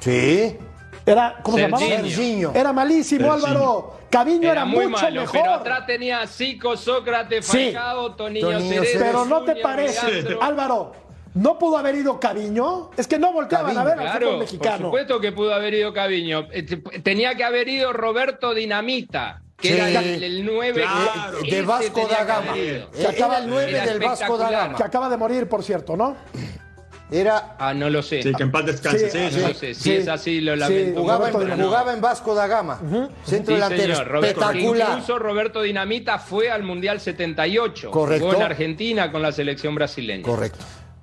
[0.01, 0.59] Sí.
[1.07, 1.83] Era, ¿cómo se llamaba?
[1.83, 2.09] Serginho.
[2.11, 2.53] Serginho.
[2.55, 3.47] Era malísimo, Serginho.
[3.49, 4.01] Álvaro.
[4.11, 5.41] Caviño era, Era mucho malo, mejor.
[5.41, 7.71] pero atrás tenía Zico, Sócrates, Sí.
[7.73, 8.99] Falcao, Toninho, Toninho Cerezo.
[9.05, 10.27] Pero no te parece.
[10.41, 10.93] Álvaro,
[11.35, 12.91] ¿no pudo haber ido Caviño?
[12.97, 14.87] Es que no volteaban a ver al Claro, fútbol por mexicano.
[14.87, 16.49] supuesto que pudo haber ido Caviño.
[16.53, 19.75] Eh, te- Tenía que haber ido Roberto Dinamita, que Sí.
[19.75, 21.39] era el, el 9 Claro.
[21.49, 22.53] De Vasco da Gama.
[22.55, 24.51] Que acaba Era el 9 Era del Vasco da.
[24.51, 24.77] Gama.
[24.77, 26.17] Que acaba de morir, por cierto, ¿no?
[27.11, 28.23] Era Ah, no lo sé.
[28.23, 29.11] Sí, que en paz descanse.
[29.11, 29.41] Sí, Sí, No sí.
[29.53, 29.75] lo sé.
[29.75, 29.93] Si Sí.
[29.93, 31.01] es así, lo Sí, lamento.
[31.01, 31.65] jugaba, en, Dinamita.
[31.65, 32.81] jugaba en Vasco da Gama,
[33.25, 34.41] centro Sí, delantero, señor, Roberto.
[34.41, 34.89] espectacular.
[34.91, 37.91] Incluso Roberto Dinamita fue al Mundial 78.
[37.91, 38.25] Correcto.
[38.27, 40.23] Jugó en Argentina con la selección brasileña.
[40.25, 40.59] Correcto.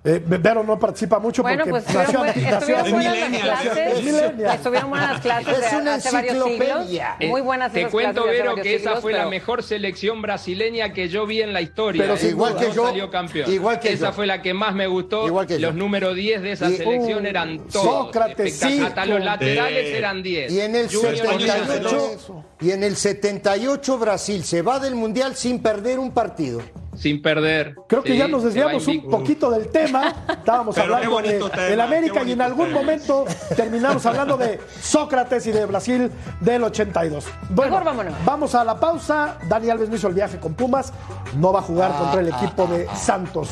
[0.07, 3.61] Eh, Vero no participa mucho Bueno, porque pues nació estuvieron, antes- estuvieron nació- buenas las
[3.61, 3.77] clases.
[3.77, 4.53] es.
[4.55, 6.47] Estuvieron buenas las clases Es una hace varios siglos.
[6.51, 7.15] enciclopedia.
[7.19, 10.93] Eh, Muy buenas Te cuento, Vero, que esa siglos, fue la pero- mejor selección brasileña
[10.93, 12.01] que yo vi en la historia.
[12.03, 12.29] Pero ¿eh?
[12.29, 13.51] igual que yo, salió campeón.
[13.51, 14.13] igual que esa yo.
[14.13, 15.27] fue la que más me gustó.
[15.27, 15.67] Igual que yo.
[15.67, 18.05] Los números 10 de esa Y- selección Uh, eran todos.
[18.07, 19.95] Sócrates, Hasta los laterales Sí.
[19.95, 20.51] eran 10.
[20.51, 22.45] Y en el Junior y 78 eso.
[22.61, 26.61] y en el 78 Brasil se va del mundial sin perder un partido.
[26.97, 27.75] Sin perder.
[27.87, 30.13] Creo que Sí, ya nos desviamos un poquito del tema.
[30.29, 32.79] Estábamos Pero hablando de, tema, del América y en algún tema.
[32.79, 37.25] momento terminamos hablando de Sócrates y de Brasil del 82.
[37.49, 38.13] Bueno, Mejor vámonos.
[38.25, 39.37] vamos a la pausa.
[39.47, 40.91] Dani Alves no hizo el viaje con Pumas.
[41.37, 43.49] No va a jugar contra Ah, el equipo de Santos.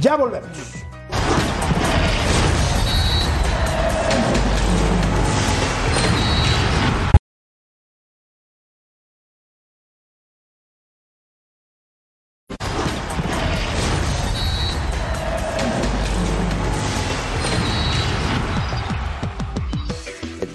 [0.00, 0.48] Ya volvemos.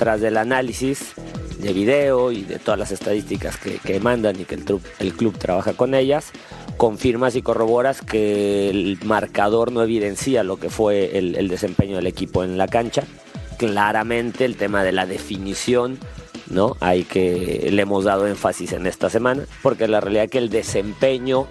[0.02, 1.14] Detrás del análisis
[1.60, 5.74] de video y de todas las estadísticas que, que mandan y que el, club trabaja
[5.74, 6.32] con ellas,
[6.78, 12.08] confirmas y corroboras que el marcador no evidencia lo que fue el, el desempeño del
[12.08, 13.04] equipo en la cancha.
[13.60, 16.00] Claramente el tema de la definición,
[16.50, 16.78] ¿no?
[16.80, 20.50] Hay que le hemos dado énfasis en esta semana, porque la realidad es que el
[20.50, 21.46] desempeño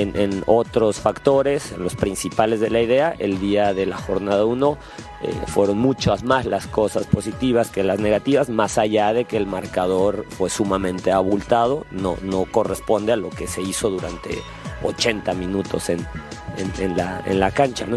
[0.00, 4.78] en, otros factores, los principales de la idea, el día de la jornada 1
[5.22, 9.46] eh, fueron muchas más las cosas positivas que las negativas, más allá de que el
[9.46, 14.30] marcador fue sumamente abultado, no, no corresponde a lo que se hizo durante
[14.84, 16.06] 80 minutos en,
[16.56, 17.96] en- en la cancha, ¿no?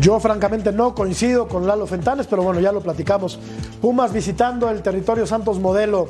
[0.00, 3.38] Yo francamente no coincido con Lalo Fentanes, pero bueno, ya lo platicamos.
[3.80, 6.08] Pumas visitando el territorio Santos Modelo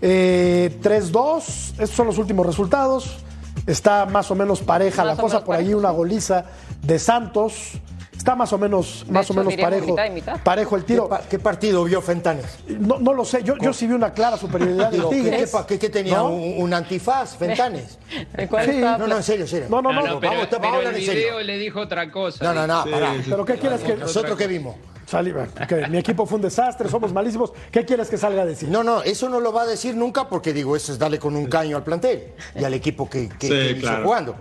[0.00, 1.38] eh, 3-2.
[1.72, 3.18] Estos son los últimos resultados.
[3.66, 6.44] Está más o menos pareja Más la cosa, por allí una goliza
[6.82, 7.72] de Santos.
[8.16, 9.86] Está más o menos, más hecho, o menos parejo.
[9.92, 10.40] mitad y mitad.
[10.42, 11.08] Parejo el ¿Qué, tiro.
[11.08, 12.46] pa- qué partido vio Fentanes?
[12.66, 15.40] No, no lo sé, yo, yo sí vi una clara superioridad ¿qué, Tigres.
[15.40, 16.16] qué pa- qué- qué tenía?
[16.16, 16.30] ¿no?
[16.30, 17.96] ¿Un, un antifaz, Fentanes?
[18.36, 18.78] ¿El cual Sí.
[18.78, 19.66] No, no, en serio, en serio.
[19.70, 20.06] No, no, No, no.
[20.14, 21.22] no, pero, vamos, vamos a pero hablar el en serio.
[21.22, 22.44] video le dijo otra cosa.
[22.44, 23.12] No, no, no, Sí, pará.
[23.14, 23.30] sí.
[23.30, 23.96] Pero ¿qué quieres que.?
[23.96, 24.74] ¿Nosotros qué vimos?
[25.10, 25.32] Salí-
[25.66, 27.52] que mi equipo fue un desastre, somos malísimos.
[27.70, 28.68] ¿Qué quieres que salga a decir?
[28.68, 31.34] No, no, eso no lo va a decir nunca porque digo, eso es darle con
[31.34, 34.04] un caño al plantel y al equipo que, que, Sí, que hizo claro.
[34.04, 34.34] jugando.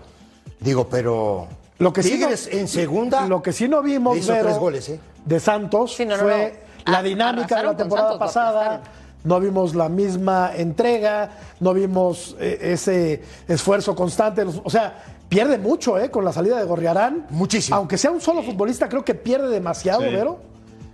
[0.60, 1.48] Digo, pero
[1.80, 4.58] Lo que sí no- en segunda Lo que sí no vimos le hizo Vero, tres
[4.58, 5.00] goles, ¿eh?
[5.24, 6.92] de Santos Sí, no, no, fue no.
[6.92, 8.82] la A- dinámica de la temporada Santos, pasada.
[9.24, 14.44] No vimos la misma entrega, no vimos eh, ese esfuerzo constante.
[14.64, 16.10] O sea, pierde mucho ¿eh?
[16.10, 17.26] con la salida de Gorriarán.
[17.30, 17.76] Muchísimo.
[17.78, 20.08] Aunque sea un solo futbolista, creo que pierde demasiado, Sí.
[20.10, 20.40] Vero.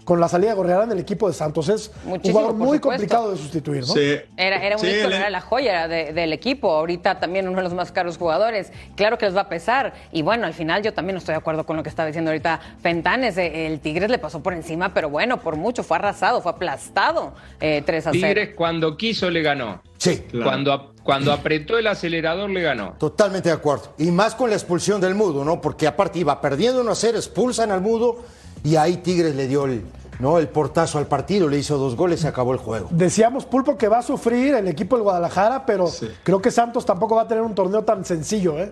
[0.04, 1.70] Con la salida de Gorriarán del equipo de Santos.
[1.70, 2.90] Es un Muchísimo, jugador por muy supuesto.
[2.90, 3.94] complicado de sustituir, ¿no?
[3.94, 4.16] Sí.
[4.38, 6.72] Era, era un Sí, ícono, le- era la joya de- del equipo.
[6.72, 8.72] Ahorita también uno de los más caros jugadores.
[8.96, 9.94] Claro que les va a pesar.
[10.12, 12.32] Y bueno, al final yo también no estoy de acuerdo con lo que estaba diciendo
[12.32, 13.38] ahorita Fentanes.
[13.38, 15.84] Eh, El Tigres le pasó por encima, pero bueno, por mucho.
[15.84, 18.22] Fue arrasado, fue aplastado eh, 3 a 0.
[18.28, 19.82] Tigres cuando quiso le ganó.
[19.98, 20.46] Sí, Claro.
[20.46, 22.96] Cuando, cuando apretó el acelerador le ganó.
[23.00, 23.94] totalmente de acuerdo.
[23.98, 25.62] Y más con la expulsión del Mudo, ¿no?
[25.62, 28.18] Porque aparte iba perdiendo 1 a 0, expulsan al Mudo
[28.64, 29.82] y ahí Tigres le dio el,
[30.20, 30.40] ¿no?
[30.40, 32.88] el portazo al partido, le hizo dos goles y acabó el juego.
[32.92, 36.08] Decíamos, Pulpo, que va a sufrir el equipo del Guadalajara, pero Sí.
[36.24, 38.72] creo que Santos tampoco va a tener un torneo tan sencillo, ¿eh?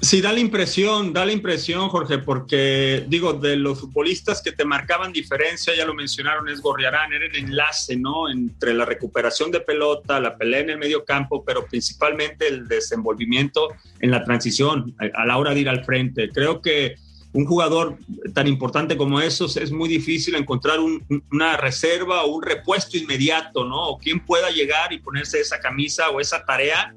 [0.00, 4.64] Sí, da la impresión, da la impresión, Jorge, porque digo, de los futbolistas que te
[4.66, 8.28] marcaban diferencia, ya lo mencionaron, es Gorriarán, era el enlace, ¿no?
[8.28, 13.68] Entre la recuperación de pelota, la pelea en el medio campo, pero principalmente el desenvolvimiento
[14.00, 16.28] en la transición, a, a la hora de ir al frente.
[16.28, 16.96] Creo que
[17.34, 17.98] un jugador
[18.32, 23.64] tan importante como esos es muy difícil encontrar un- una reserva o un repuesto inmediato,
[23.64, 23.88] ¿no?
[23.90, 26.94] O quien pueda llegar y ponerse esa camisa o esa tarea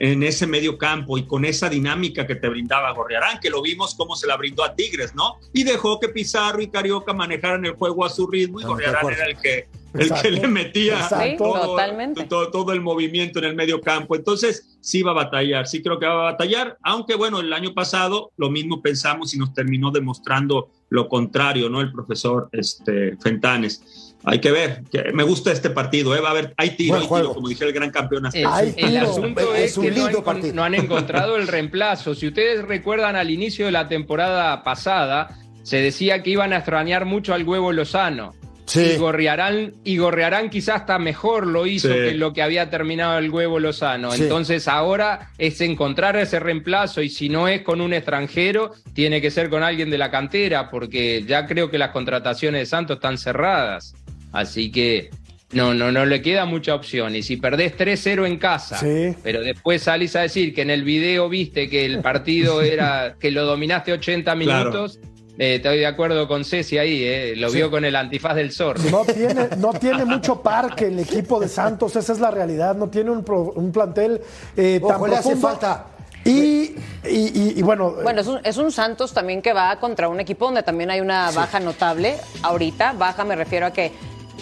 [0.00, 3.94] en ese medio campo y con esa dinámica que te brindaba Gorriarán, que lo vimos
[3.94, 5.36] cómo se la brindó a Tigres, ¿no?
[5.52, 9.26] Y dejó que Pizarro y Carioca manejaran el juego a su ritmo y Gorriarán era
[9.26, 10.22] el que, el Exacto.
[10.22, 11.06] que le metía.
[11.06, 14.16] Sí, todo, todo el movimiento en el medio campo.
[14.16, 17.74] Entonces, sí va a batallar, sí creo que va a batallar, aunque bueno, el año
[17.74, 21.82] pasado lo mismo pensamos y nos terminó demostrando lo contrario, ¿no?
[21.82, 24.09] El profesor este, Fentanes.
[24.24, 24.82] Hay que ver,
[25.14, 26.20] me gusta este partido, ¿eh?
[26.20, 29.10] Va a haber, hay tiro, hay como dije el gran campeón hasta El, tiro.
[29.10, 30.54] asunto Es es, un que no han, partido.
[30.54, 32.14] no han encontrado el reemplazo.
[32.14, 37.04] Si ustedes recuerdan al inicio de la temporada pasada, se decía que iban a extrañar
[37.06, 38.34] mucho al huevo Lozano.
[38.66, 38.92] Sí.
[38.94, 41.94] Y Gorriarán, y Gorriarán quizás hasta mejor lo hizo Sí.
[41.94, 44.12] que lo que había terminado el huevo Lozano.
[44.12, 44.22] Sí.
[44.22, 49.32] Entonces ahora es encontrar ese reemplazo y si no es con un extranjero, tiene que
[49.32, 53.18] ser con alguien de la cantera, porque ya creo que las contrataciones de Santos están
[53.18, 53.92] cerradas.
[54.32, 55.10] Así que
[55.52, 57.16] no, no, no le queda mucha opción.
[57.16, 59.16] Y si perdés 3-0 en casa, Sí.
[59.22, 63.30] pero después salís a decir que en el video viste que el partido era que
[63.30, 64.38] lo dominaste 80 Claro.
[64.70, 64.98] minutos.
[65.38, 68.82] eh, estoy de acuerdo con Ceci ahí, eh, lo vio con el antifaz del zorro.
[68.90, 72.76] No tiene, no tiene mucho parque el equipo de Santos, esa es la realidad.
[72.76, 74.20] No tiene un, pro- un plantel
[74.56, 75.86] eh, tan Ojo, le hace falta.
[76.26, 76.74] Y, y-
[77.08, 80.44] y- y bueno, Bueno, es un, es un Santos también que va contra un equipo
[80.44, 82.16] donde también hay una baja notable.
[82.42, 83.90] Ahorita, baja me refiero a que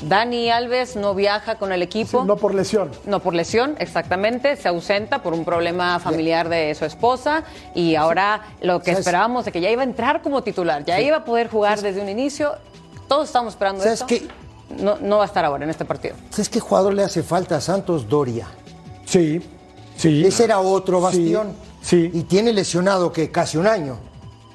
[0.03, 2.25] Dani Alves no viaja con el equipo.
[2.25, 2.91] no por lesión.
[3.07, 7.45] No por lesión, exactamente, se ausenta por un problema familiar de su esposa
[7.75, 9.01] y ahora lo que ¿Sabes?
[9.01, 12.01] esperábamos de que ya iba a entrar como titular, ya iba a poder jugar desde
[12.01, 12.53] un inicio,
[13.09, 14.07] todos estamos esperando ¿Sabes esto.
[14.07, 14.29] qué?
[14.83, 16.15] No, no va a estar ahora en este partido.
[16.31, 18.07] ¿Sabes qué jugador le hace falta a Santos?
[18.09, 18.47] Doria.
[19.07, 19.41] Sí,
[19.97, 20.25] sí.
[20.27, 21.53] Ese era otro Sí, bastión.
[21.81, 22.11] sí.
[22.13, 23.97] Y tiene lesionado que casi un año.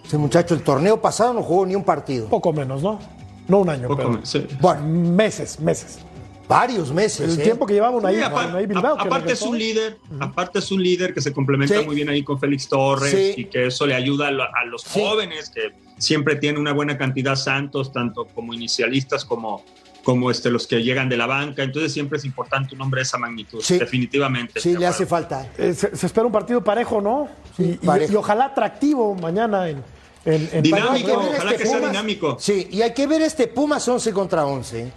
[0.05, 2.27] Ese muchacho, el torneo pasado no jugó ni un partido.
[2.27, 2.99] Poco menos, ¿no?
[3.47, 4.45] No un año, pero sí.
[4.61, 5.99] Bueno, meses, meses.
[6.47, 7.33] varios meses.
[7.35, 7.43] El ¿eh?
[7.43, 8.99] tiempo que llevaban ahí, Sí, ahí apar- Bilbao.
[8.99, 11.85] aparte es un líder, aparte es un líder que se complementa Sí.
[11.85, 13.33] muy bien ahí con Félix Torres Sí.
[13.41, 14.99] y que eso le ayuda a, lo- a los Sí.
[15.01, 19.63] jóvenes que siempre tienen una buena cantidad Santos, tanto como inicialistas como
[20.03, 23.03] como este, los que llegan de la banca, entonces siempre es importante un hombre de
[23.03, 23.77] esa magnitud, Sí.
[23.79, 24.59] definitivamente.
[24.59, 25.47] Sí, le hace falta.
[25.57, 27.29] Eh, se, se espera un partido parejo, ¿no?
[27.55, 29.81] Sí, y, y ojalá atractivo mañana en,
[30.25, 32.37] en, en Dinámico, Hay que ver ojalá este que sea dinámico.
[32.39, 34.91] Sí, y hay que ver este Pumas 11 contra 11.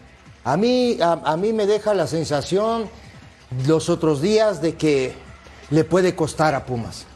[0.45, 2.89] A mí, a, a mí me deja la sensación
[3.67, 5.13] los otros días de que
[5.71, 7.07] le puede costar a Pumas.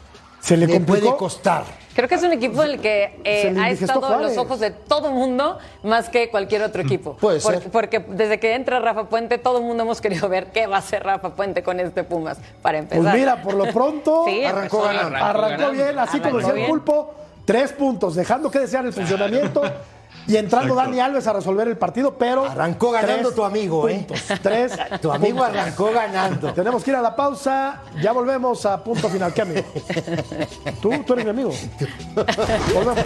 [0.41, 1.63] Se le puede costar.
[1.93, 4.71] Creo que es un equipo en el que eh, ha estado en los ojos de
[4.71, 7.15] todo el mundo más que cualquier otro equipo.
[7.17, 7.69] Puede Por- ser.
[7.69, 10.79] Porque desde que entra Rafa Puente, todo el mundo hemos querido ver qué va a
[10.79, 13.03] hacer Rafa Puente con este Pumas para empezar.
[13.03, 15.17] Pues mira, por lo pronto Sí, arrancó empezó- ganando.
[15.25, 15.71] arrancó ganando.
[15.71, 17.13] bien, así como decía el pulpo,
[17.51, 19.61] tres puntos, dejando que desear el funcionamiento
[20.25, 20.89] y entrando Exacto.
[20.89, 24.07] Dani Alves a resolver el partido, pero Arrancó ganando tu amigo, ¿eh?
[24.41, 24.71] Tres.
[25.01, 25.57] Tu amigo puntos.
[25.57, 26.53] arrancó ganando.
[26.53, 29.33] Tenemos que ir a la pausa, ya volvemos a punto final.
[29.33, 29.63] ¿Qué amigo?
[30.81, 30.91] ¿Tú?
[31.05, 31.51] ¿Tú eres mi amigo?
[32.73, 33.03] Volvemos.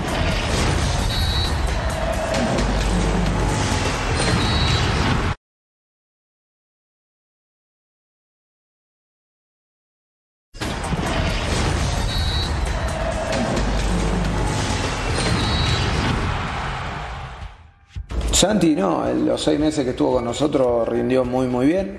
[18.46, 21.98] Santi, no, en los seis meses que estuvo con nosotros rindió muy, muy bien.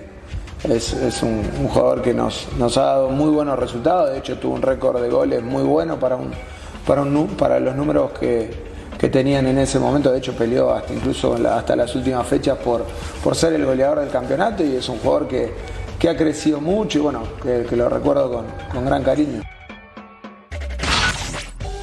[0.62, 0.94] Es,
[1.24, 1.42] un,
[1.72, 4.12] jugador que nos, nos ha dado muy buenos resultados.
[4.12, 6.30] De hecho, tuvo un récord de goles muy bueno para, un,
[6.86, 8.48] para, un para los números que,
[8.96, 10.12] que tenían en ese momento.
[10.12, 12.84] De hecho, peleó hasta incluso hasta las últimas fechas por,
[13.24, 14.62] por ser el goleador del campeonato.
[14.62, 15.52] Y es un jugador que,
[15.98, 19.42] que ha crecido mucho y bueno, que, que lo recuerdo con, con gran cariño.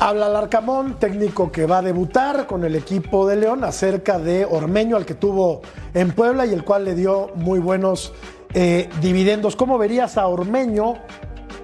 [0.05, 4.97] Habla Larcamón, técnico que va a debutar con el equipo de León acerca de Ormeño,
[4.97, 5.61] al que tuvo
[5.93, 8.11] en Puebla y el cual le dio muy buenos
[8.53, 9.55] eh, dividendos.
[9.55, 10.95] ¿Cómo verías a Ormeño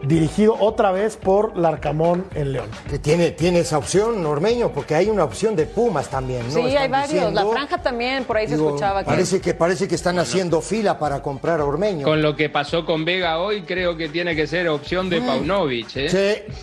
[0.04, 2.70] dirigido otra vez por Larcamón en León?
[2.90, 6.44] Que tiene, tiene esa opción, Normeño, porque hay una opción de Pumas también.
[6.48, 6.54] ¿no?
[6.54, 7.22] Sí, hay varios.
[7.34, 9.10] La diciendo- franja también, por ahí se escuchaba que.
[9.10, 12.06] Parece que, parece que están haciendo fila para comprar a Ormeño.
[12.06, 15.90] Con lo que pasó con Vega hoy, creo que tiene que ser opción de Paunovic.
[15.98, 16.10] ¿eh?
[16.48, 16.54] Sí.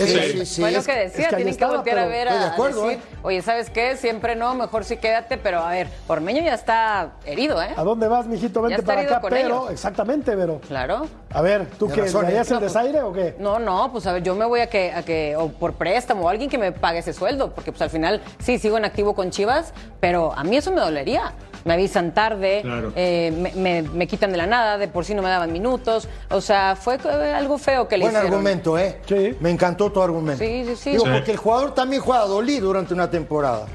[0.00, 0.32] Eso Sí.
[0.32, 2.36] sí, sí, Fue lo que decía, es que tienen que estaba, voltear a ver estoy
[2.42, 3.18] a, de acuerdo, decir, ¿eh?
[3.22, 3.96] oye, ¿sabes qué?
[3.96, 7.68] Siempre no, mejor sí quédate, pero a ver, Ormeño ya está herido, ¿eh?
[7.76, 8.62] ¿A dónde vas, mijito?
[8.62, 9.70] Vente para acá, pero, ellos.
[9.72, 10.60] exactamente, pero.
[10.66, 11.06] Claro.
[11.32, 12.00] A ver, ¿tú qué?
[12.02, 12.38] razón, ¿Le ¿eh?
[12.38, 13.36] haces el No, pues- desaire o qué?
[13.38, 16.24] No, no, pues a ver, yo me voy a que, a que o por préstamo
[16.24, 19.14] o alguien que me pague ese sueldo, porque pues al final sí sigo en activo
[19.14, 21.32] con Chivas, pero a mí eso me dolería.
[21.62, 22.90] Me avisan tarde, Claro.
[22.96, 26.08] eh, me, me- me quitan de la nada, de por sí no me daban minutos,
[26.30, 26.94] o sea, fue
[27.34, 28.32] algo feo que le Buen hicieron.
[28.32, 28.98] argumento, ¿eh?
[29.06, 29.36] Sí.
[29.40, 30.42] Me encantó tu argumento.
[30.44, 30.90] Sí, sí, sí.
[30.90, 31.10] Digo, Sí.
[31.12, 33.66] porque el jugador también juega dolido durante una temporada.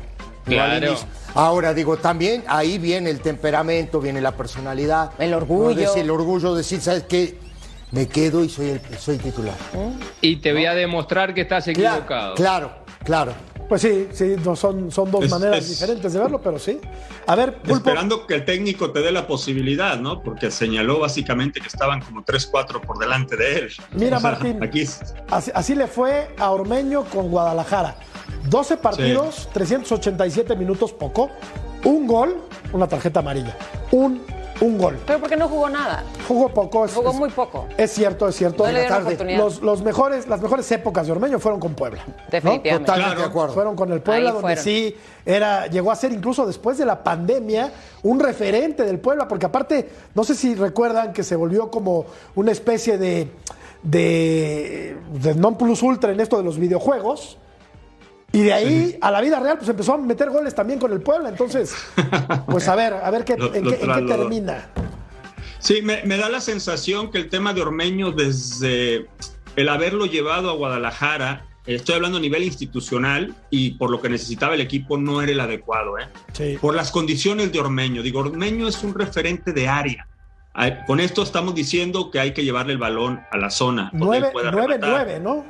[0.45, 0.95] Claro.
[1.34, 5.11] Ahora, digo, también ahí viene el temperamento, viene la personalidad.
[5.20, 5.76] El orgullo.
[5.76, 7.38] Decir, el orgullo de decir, ¿sabes qué?
[7.91, 9.55] Me quedo y soy, el, soy titular.
[10.22, 12.36] Y te voy a demostrar que estás Claro, equivocado.
[12.36, 12.72] claro,
[13.03, 13.34] claro.
[13.68, 16.80] Pues sí, sí, no, son, son dos Es- maneras es- diferentes de verlo, pero sí.
[17.26, 17.78] A ver, Pulpo.
[17.78, 20.22] Esperando que el técnico te dé la posibilidad, ¿no?
[20.22, 23.70] Porque señaló básicamente que estaban como 3-4 por delante de él.
[23.93, 24.61] Mira, Martín.
[24.63, 24.86] Aquí
[25.32, 27.95] Así, así le fue a Ormeño con Guadalajara.
[28.49, 31.32] 12 partidos, 387 minutos, poco.
[31.84, 32.38] Un gol,
[32.74, 33.57] una tarjeta amarilla.
[33.91, 34.22] Un
[34.62, 34.97] un gol.
[35.06, 36.03] Pero porque no jugó nada.
[36.28, 36.86] Jugó poco.
[36.86, 37.68] Es, Jugó es- muy poco.
[37.78, 38.66] Es cierto, es cierto.
[38.66, 39.38] No le.
[39.38, 42.03] Los, los mejores, las mejores épocas de Ormeño fueron con Puebla.
[42.08, 42.14] ¿no?
[42.32, 42.80] Definitivamente.
[42.80, 43.20] Totalmente Claro.
[43.22, 43.53] de acuerdo.
[43.53, 44.64] Fueron con el Puebla, Ahí donde fueron.
[44.64, 44.95] sí
[45.26, 47.72] era, llegó a ser incluso después de la pandemia
[48.03, 52.51] un referente del Puebla, porque aparte, no sé si recuerdan que se volvió como una
[52.51, 53.30] especie de,
[53.84, 57.38] de, de non plus ultra en esto de los videojuegos.
[58.32, 61.02] Y de ahí a la vida real, pues empezó a meter goles también con el
[61.02, 61.30] Puebla.
[61.30, 61.74] Entonces,
[62.48, 64.08] pues a ver, a ver qué, Lo- en, lo qué, en qué trasladó.
[64.24, 64.68] termina.
[65.60, 69.08] Sí, me, me da la sensación que el tema de Ormeño desde
[69.56, 74.54] el haberlo llevado a Guadalajara, estoy hablando a nivel institucional y por lo que necesitaba
[74.54, 76.08] el equipo no era el adecuado, ¿eh?
[76.34, 76.58] Sí.
[76.62, 78.04] por las condiciones de Ormeño.
[78.04, 80.08] Digo, Ormeño es un referente de área.
[80.88, 83.90] Con esto estamos diciendo que hay que llevarle el balón a la zona.
[83.94, 85.06] donde él 9 pueda 9 rematar.
[85.08, 85.46] 9 ¿no?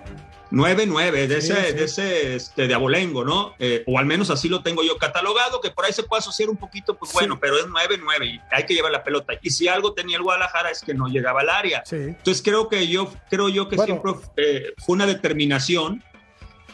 [0.55, 1.73] 9-9, de Sí, ese, sí.
[1.73, 3.53] de ese este, de abolengo, ¿no?
[3.59, 6.49] Eh, o al menos así lo tengo yo catalogado, que por ahí se puede asociar
[6.49, 7.17] un poquito, pues Sí.
[7.17, 9.33] bueno, pero es 9-9 y hay que llevar la pelota.
[9.41, 11.83] Y si algo tenía el Guadalajara es que no llegaba al área.
[11.85, 11.97] Sí.
[11.97, 14.01] Entonces creo que yo, creo yo que Bueno.
[14.01, 16.01] siempre eh, fue una determinación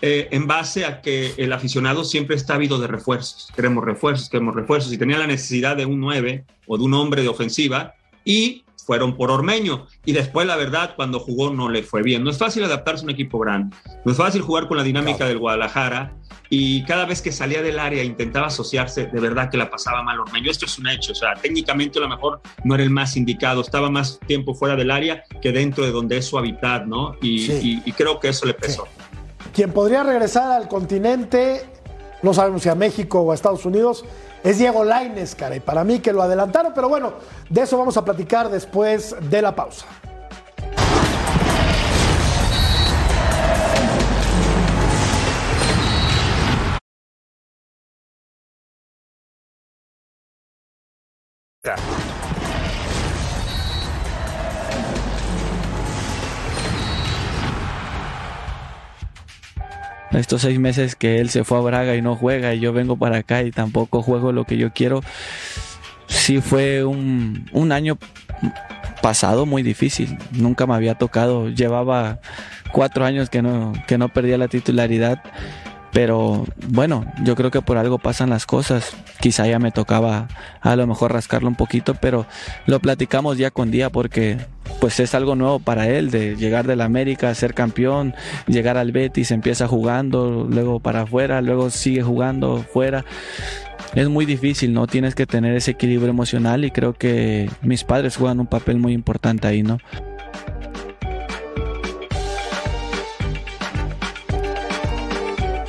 [0.04, 3.50] eh, en base a que el aficionado siempre está ávido de refuerzos.
[3.56, 4.92] Queremos refuerzos, queremos refuerzos.
[4.94, 7.94] Y tenía la necesidad de un 9 o de un hombre de ofensiva
[8.26, 9.86] y fueron por Ormeño.
[10.04, 12.26] Y después, la verdad, cuando jugó no le fue bien.
[12.26, 13.74] No es fácil adaptarse a un equipo grande.
[14.04, 16.12] No es fácil jugar con la dinámica del Guadalajara.
[16.50, 20.20] Y cada vez que salía del área intentaba asociarse, de verdad que la pasaba mal
[20.20, 20.52] Ormeño.
[20.52, 21.14] Esto es un hecho.
[21.14, 23.62] O sea, técnicamente a lo mejor no era el más indicado.
[23.62, 27.16] Estaba más tiempo fuera del área que dentro de donde es su hábitat, ¿no?
[27.22, 27.82] Y, Sí.
[27.86, 28.90] y- y creo que eso le pesó.
[29.54, 31.64] Quien podría regresar al continente,
[32.24, 34.04] no sabemos si a México o a Estados Unidos,
[34.44, 35.56] es Diego Laines, cara.
[35.56, 37.14] Y para mí que lo adelantaron, pero bueno,
[37.50, 39.86] de eso vamos a platicar después de la pausa.
[60.14, 62.98] Estos seis meses que él se fue a Braga y no juega y yo vengo
[62.98, 65.02] para acá y tampoco juego lo que yo quiero,
[66.08, 67.98] sí fue un, un año
[69.02, 70.18] pasado muy difícil.
[70.32, 72.20] Nunca me había tocado, llevaba
[72.72, 75.22] cuatro años que no, que no perdía la titularidad.
[75.92, 78.96] Pero bueno, yo creo que por algo pasan las cosas.
[79.20, 80.30] Quizá ya me tocaba
[80.62, 82.26] a lo mejor rascarlo un poquito, pero
[82.66, 84.38] lo platicamos día con día porque
[84.82, 88.16] pues es algo nuevo para él de llegar del América, ser campeón,
[88.48, 93.06] llegar al Betis, empieza jugando, luego para afuera, luego sigue jugando fuera.
[93.94, 94.88] Es muy difícil, ¿no?
[94.88, 98.94] Tienes que tener ese equilibrio emocional y creo que mis padres juegan un papel muy
[98.94, 99.78] importante ahí, ¿no?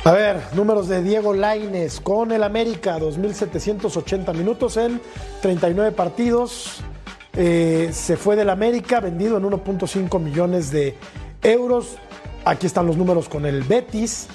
[0.05, 4.99] A ver, números de Diego Laines con el América, 2.780 minutos en
[5.43, 6.83] 39 partidos.
[7.35, 10.95] Eh, se fue del América, vendido en 1.5 millones de
[11.41, 11.97] euros.
[12.45, 14.27] Aquí están los números con el Betis,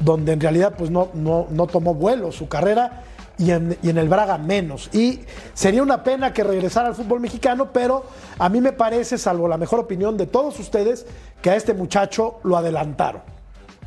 [0.00, 3.02] donde en realidad pues no, no, no tomó vuelo su carrera
[3.38, 4.88] y en, y en el Braga menos.
[4.92, 8.04] Y sería una pena que regresara al fútbol mexicano, pero
[8.38, 11.06] a mí me parece, salvo la mejor opinión de todos ustedes,
[11.42, 13.33] que a este muchacho lo adelantaron.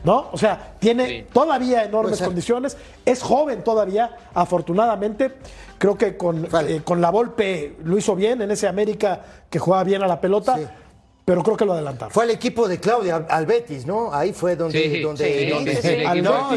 [0.07, 0.29] ¿No?
[0.31, 1.25] O sea, tiene Sí.
[1.33, 5.33] todavía enormes condiciones, es joven todavía, afortunadamente.
[5.77, 6.77] Creo que con, Vale.
[6.77, 10.19] eh, con la Volpe lo hizo bien en ese América que jugaba bien a la
[10.21, 10.63] pelota, Sí.
[11.25, 12.11] pero creo que lo adelantaron.
[12.13, 14.13] Fue el equipo de Claudia al Betis, ¿no?
[14.13, 14.81] Ahí fue donde.
[14.81, 16.49] Sí, donde, sí, donde- sí, sí, el no, no,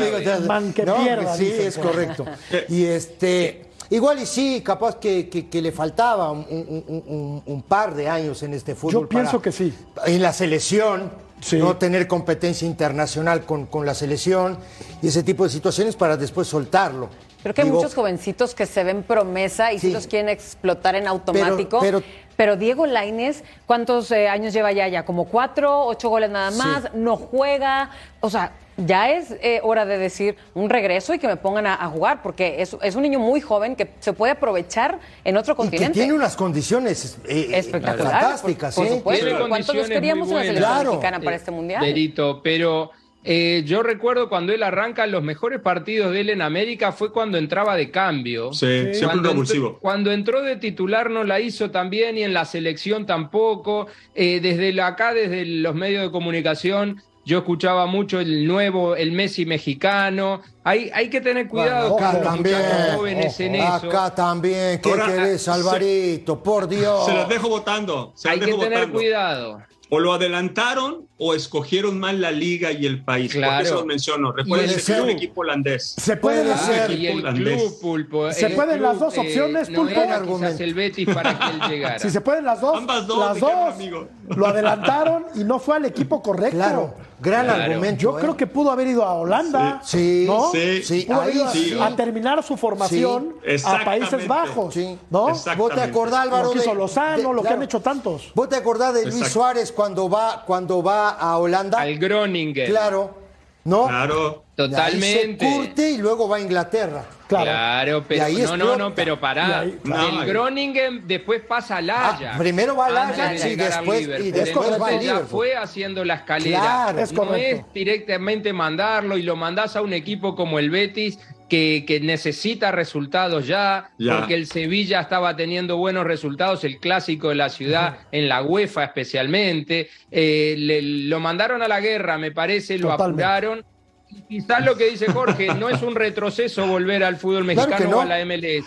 [1.03, 2.25] pierda, Sí, es correcto.
[2.69, 3.67] Y este.
[3.93, 7.93] Igual y sí, capaz que, que- que le faltaba un, un- un- un- un par
[7.97, 9.03] de años en este fútbol.
[9.03, 9.75] Yo pienso que sí.
[10.07, 11.11] En la selección,
[11.41, 11.57] Sí.
[11.59, 14.59] no tener competencia internacional con, con la selección
[15.03, 17.09] y ese tipo de situaciones para después soltarlo.
[17.43, 19.93] Creo que hay muchos jovencitos que se ven promesa y sí, Sí.
[19.95, 21.81] los quieren explotar en automático.
[21.81, 24.87] Pero- Pero, pero- Diego Laines, ¿cuántos eh, años lleva ya?
[24.89, 26.59] Ya como cuatro, ocho goles nada Sí.
[26.59, 27.91] más, no juega.
[28.21, 28.53] O sea,
[28.87, 32.23] ya es eh, hora de decir un regreso y que me pongan a, a jugar,
[32.23, 35.63] porque es, es un niño muy joven que se puede aprovechar en otro Y que
[35.63, 35.99] continente.
[35.99, 38.11] tiene unas condiciones eh, eh, Espectacular.
[38.13, 38.75] fantásticas.
[38.75, 38.97] Por, por ¿eh?
[38.99, 39.25] supuesto.
[39.27, 41.81] Tiene ¿Cuántos los condiciones queríamos en la selección mexicana para Eh, este mundial?
[41.83, 42.91] Berito, pero
[43.23, 47.37] eh, yo recuerdo cuando él arranca, los mejores partidos de él en América fue cuando
[47.37, 48.53] entraba de cambio.
[48.55, 49.67] Sí, siempre revulsivo.
[49.67, 53.89] entró, cuando entró de titular no la hizo tan bien y en la selección tampoco.
[54.15, 59.13] Eh, desde la- acá, desde los medios de comunicación, yo escuchaba mucho el nuevo, el
[59.13, 60.41] Messi mexicano.
[60.65, 62.57] Hay, hay que tener cuidado Acá con los también.
[62.97, 63.73] jóvenes en eso.
[63.75, 64.81] Acá también.
[64.81, 66.43] ¿Qué Ahora, querés, se- Alvarito?
[66.43, 67.07] Por Dios.
[67.07, 68.13] Se los dejo votando.
[68.17, 68.99] Se Hay los que dejo tener votando.
[68.99, 69.63] cuidado.
[69.93, 73.33] o lo adelantaron o escogieron mal la liga y el país.
[73.33, 73.65] Por Claro.
[73.67, 74.31] eso lo menciono.
[74.31, 75.97] Recuerden que es un equipo holandés.
[75.99, 76.87] Se pueden Puede hacer.
[76.87, 76.99] ser.
[76.99, 77.61] Y el holandés.
[77.61, 78.33] club, Pulpo.
[78.33, 80.01] Se el pueden club, las dos eh, opciones, no Pulpo.
[80.01, 80.63] era Argumento.
[80.63, 81.99] el Betis para que él llegara.
[81.99, 84.07] Si se pueden las dos, Ambas dos, las dos amigo.
[84.29, 86.57] lo adelantaron y no fue al equipo correcto.
[86.57, 87.63] Claro, gran Claro.
[87.65, 88.01] argumento.
[88.01, 88.21] Yo ¿eh?
[88.23, 90.51] creo que pudo haber ido a Holanda, Sí, ¿no?
[90.51, 91.79] sí, sí, Pudo haber ahí ido a, sí.
[91.81, 94.27] a terminar su formación Sí, a Países.
[94.27, 94.99] Bajos, Sí.
[95.11, 95.29] ¿no?
[95.57, 96.45] ¿Vos te acordás, Álvaro?
[96.45, 97.57] Lo que hizo Lozano, de- lo que claro.
[97.57, 98.33] han hecho tantos.
[98.35, 99.29] ¿Vos te acordás de Luis.
[99.29, 101.79] Suárez cuando va, cuando va a Holanda?
[101.81, 102.67] Al Groningen.
[102.67, 103.20] Claro,
[103.65, 103.87] ¿no?
[103.89, 104.45] Claro.
[104.57, 105.47] Totalmente.
[105.49, 107.05] se curte y luego va a Inglaterra.
[107.29, 107.45] Claro.
[107.45, 109.61] Claro, pero Y ahí no, no, no, pero Y pará.
[109.61, 112.37] ahí- No, el Groningen después pasa al Ah, Ajax.
[112.39, 116.61] primero va al Ajax y después- y después va al ya fue haciendo la escalera.
[116.61, 117.67] Claro, es no correcto.
[117.69, 121.19] es directamente mandarlo y lo mandás a un equipo como el Betis
[121.51, 124.21] que, que necesita resultados ya, Ya.
[124.21, 128.85] porque el Sevilla estaba teniendo buenos resultados, el clásico de la ciudad, en la UEFA
[128.85, 129.91] especialmente.
[130.11, 133.23] Eh, le- lo mandaron a la guerra, me parece, lo Totalmente.
[133.25, 133.65] apuraron.
[134.13, 137.97] Y Quizás lo que dice Jorge, no es un retroceso volver al fútbol mexicano no.
[137.99, 138.65] o a la MLS.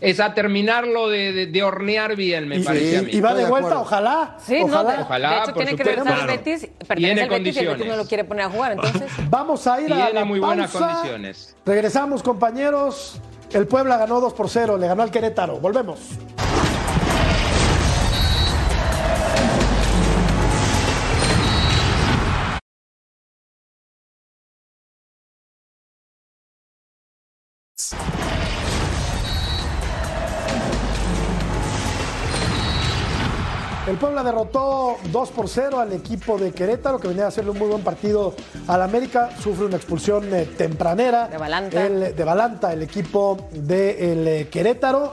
[0.00, 3.10] Es a terminarlo de, de- de hornear bien, me Y, parece a mí.
[3.12, 3.82] y va de de vuelta, acuerdo.
[3.82, 4.36] ojalá.
[4.44, 4.92] Sí, no, ojalá.
[4.96, 6.26] de- Ojalá, de hecho por tiene que regresar al.
[6.26, 9.66] Betis, Tiene al Betis y el Betis no lo quiere poner a jugar, entonces Vamos
[9.66, 10.88] a ir a la muy buenas pausa.
[10.94, 11.56] condiciones.
[11.64, 13.20] Regresamos, compañeros.
[13.52, 15.58] El Puebla ganó 2 por 0, le ganó al Querétaro.
[15.58, 16.00] Volvemos.
[33.94, 37.58] El Puebla derrotó 2 por 0 al equipo de Querétaro, que venía a hacerle un
[37.58, 38.34] muy buen partido
[38.66, 39.30] al América.
[39.40, 41.28] Sufre una expulsión eh, tempranera.
[41.28, 41.86] De Balanta.
[41.86, 45.12] El, de Balanta, el equipo de Querétaro.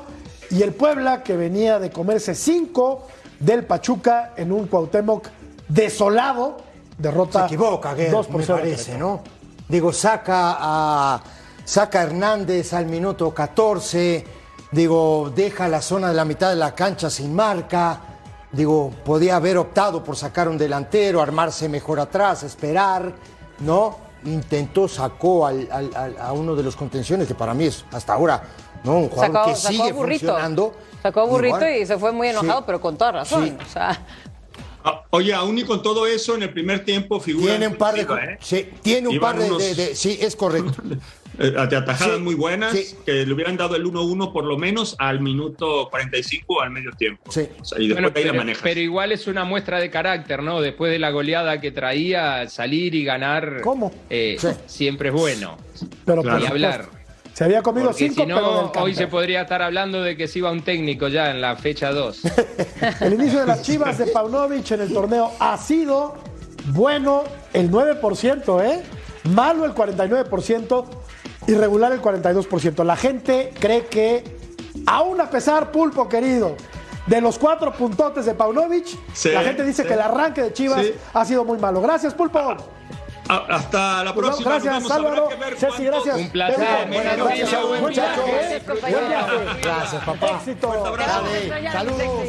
[0.49, 3.07] Y el Puebla, que venía de comerse 5
[3.39, 5.27] del Pachuca en un Cuauhtémoc
[5.67, 6.57] desolado.
[6.97, 8.59] Derrota Se equivoca, Guerra, 2 por me 0.
[8.61, 9.21] parece, ¿no?
[9.69, 11.23] Digo, saca a,
[11.63, 14.25] saca a Hernández al minuto 14,
[14.71, 18.07] digo, deja la zona de la mitad de la cancha sin marca,
[18.51, 23.13] digo, podía haber optado por sacar un delantero, armarse mejor atrás, esperar,
[23.59, 23.97] ¿no?
[24.25, 28.13] Intentó, sacó al- al- al- a uno de los contenciones, que para mí es hasta
[28.13, 28.43] ahora,
[28.83, 28.97] ¿no?
[28.97, 30.27] Un jugador sacó, que sacó sigue a Burrito.
[30.27, 30.73] funcionando.
[31.01, 31.77] Sacó a Burrito Igual.
[31.81, 32.63] y se fue muy enojado, Sí.
[32.67, 33.45] pero con toda razón.
[33.47, 33.57] Sí.
[33.65, 34.05] O sea,
[34.83, 37.51] Ah, Oye, aún y con todo eso, en el primer tiempo figura.
[37.51, 38.01] Tiene un par de...
[38.01, 38.37] ¿eh?
[38.41, 40.73] sí, tiene un Iban par de, unos- de- de- Sí, es correcto.
[41.41, 42.95] eh, de atajadas Sí, muy buenas, sí.
[43.05, 46.91] que le hubieran dado el 1-1 por lo menos al minuto 45 o al medio
[46.91, 47.31] tiempo.
[47.31, 47.47] Sí.
[47.59, 48.63] O sea, y después Bueno, ahí la pero, manejas.
[48.63, 50.61] pero igual es una muestra de carácter, ¿no?
[50.61, 53.91] Después de la goleada que traía, salir y ganar ¿Cómo?
[54.09, 54.47] eh, Sí.
[54.65, 55.57] siempre es bueno.
[56.05, 56.43] Pero Claro.
[56.43, 56.85] Y hablar.
[57.33, 60.17] Se había comido Porque 5, si pero no, del hoy se podría estar hablando de
[60.17, 62.21] que se iba un técnico ya en la fecha 2.
[63.01, 66.15] El inicio de las Chivas de Paunovic en el torneo ha sido
[66.67, 67.23] bueno
[67.53, 68.81] el 9%, ¿eh?
[69.33, 70.85] Malo el 49%,
[71.47, 72.83] irregular el 42%.
[72.83, 74.23] La gente cree que,
[74.85, 76.55] aún a pesar, Pulpo querido,
[77.07, 79.87] de los cuatro puntotes de Paunovic, Sí, la gente dice sí.
[79.87, 80.93] que el arranque de Chivas Sí.
[81.13, 81.81] ha sido muy malo.
[81.81, 82.39] Gracias, Pulpo.
[83.29, 84.43] Ah, hasta la Nos vemos.
[84.43, 84.53] próxima.
[84.55, 84.91] nos gracias.
[84.91, 85.29] Habrá Álvaro.
[85.57, 86.15] Ceci, gracias.
[86.17, 86.57] Un placer.
[86.87, 87.51] Buenas gracias.
[87.51, 88.61] noches, buen Muchachos, viaje.
[89.61, 90.27] Gracias, papá.
[90.37, 90.83] Éxito.
[91.71, 92.27] Saludos.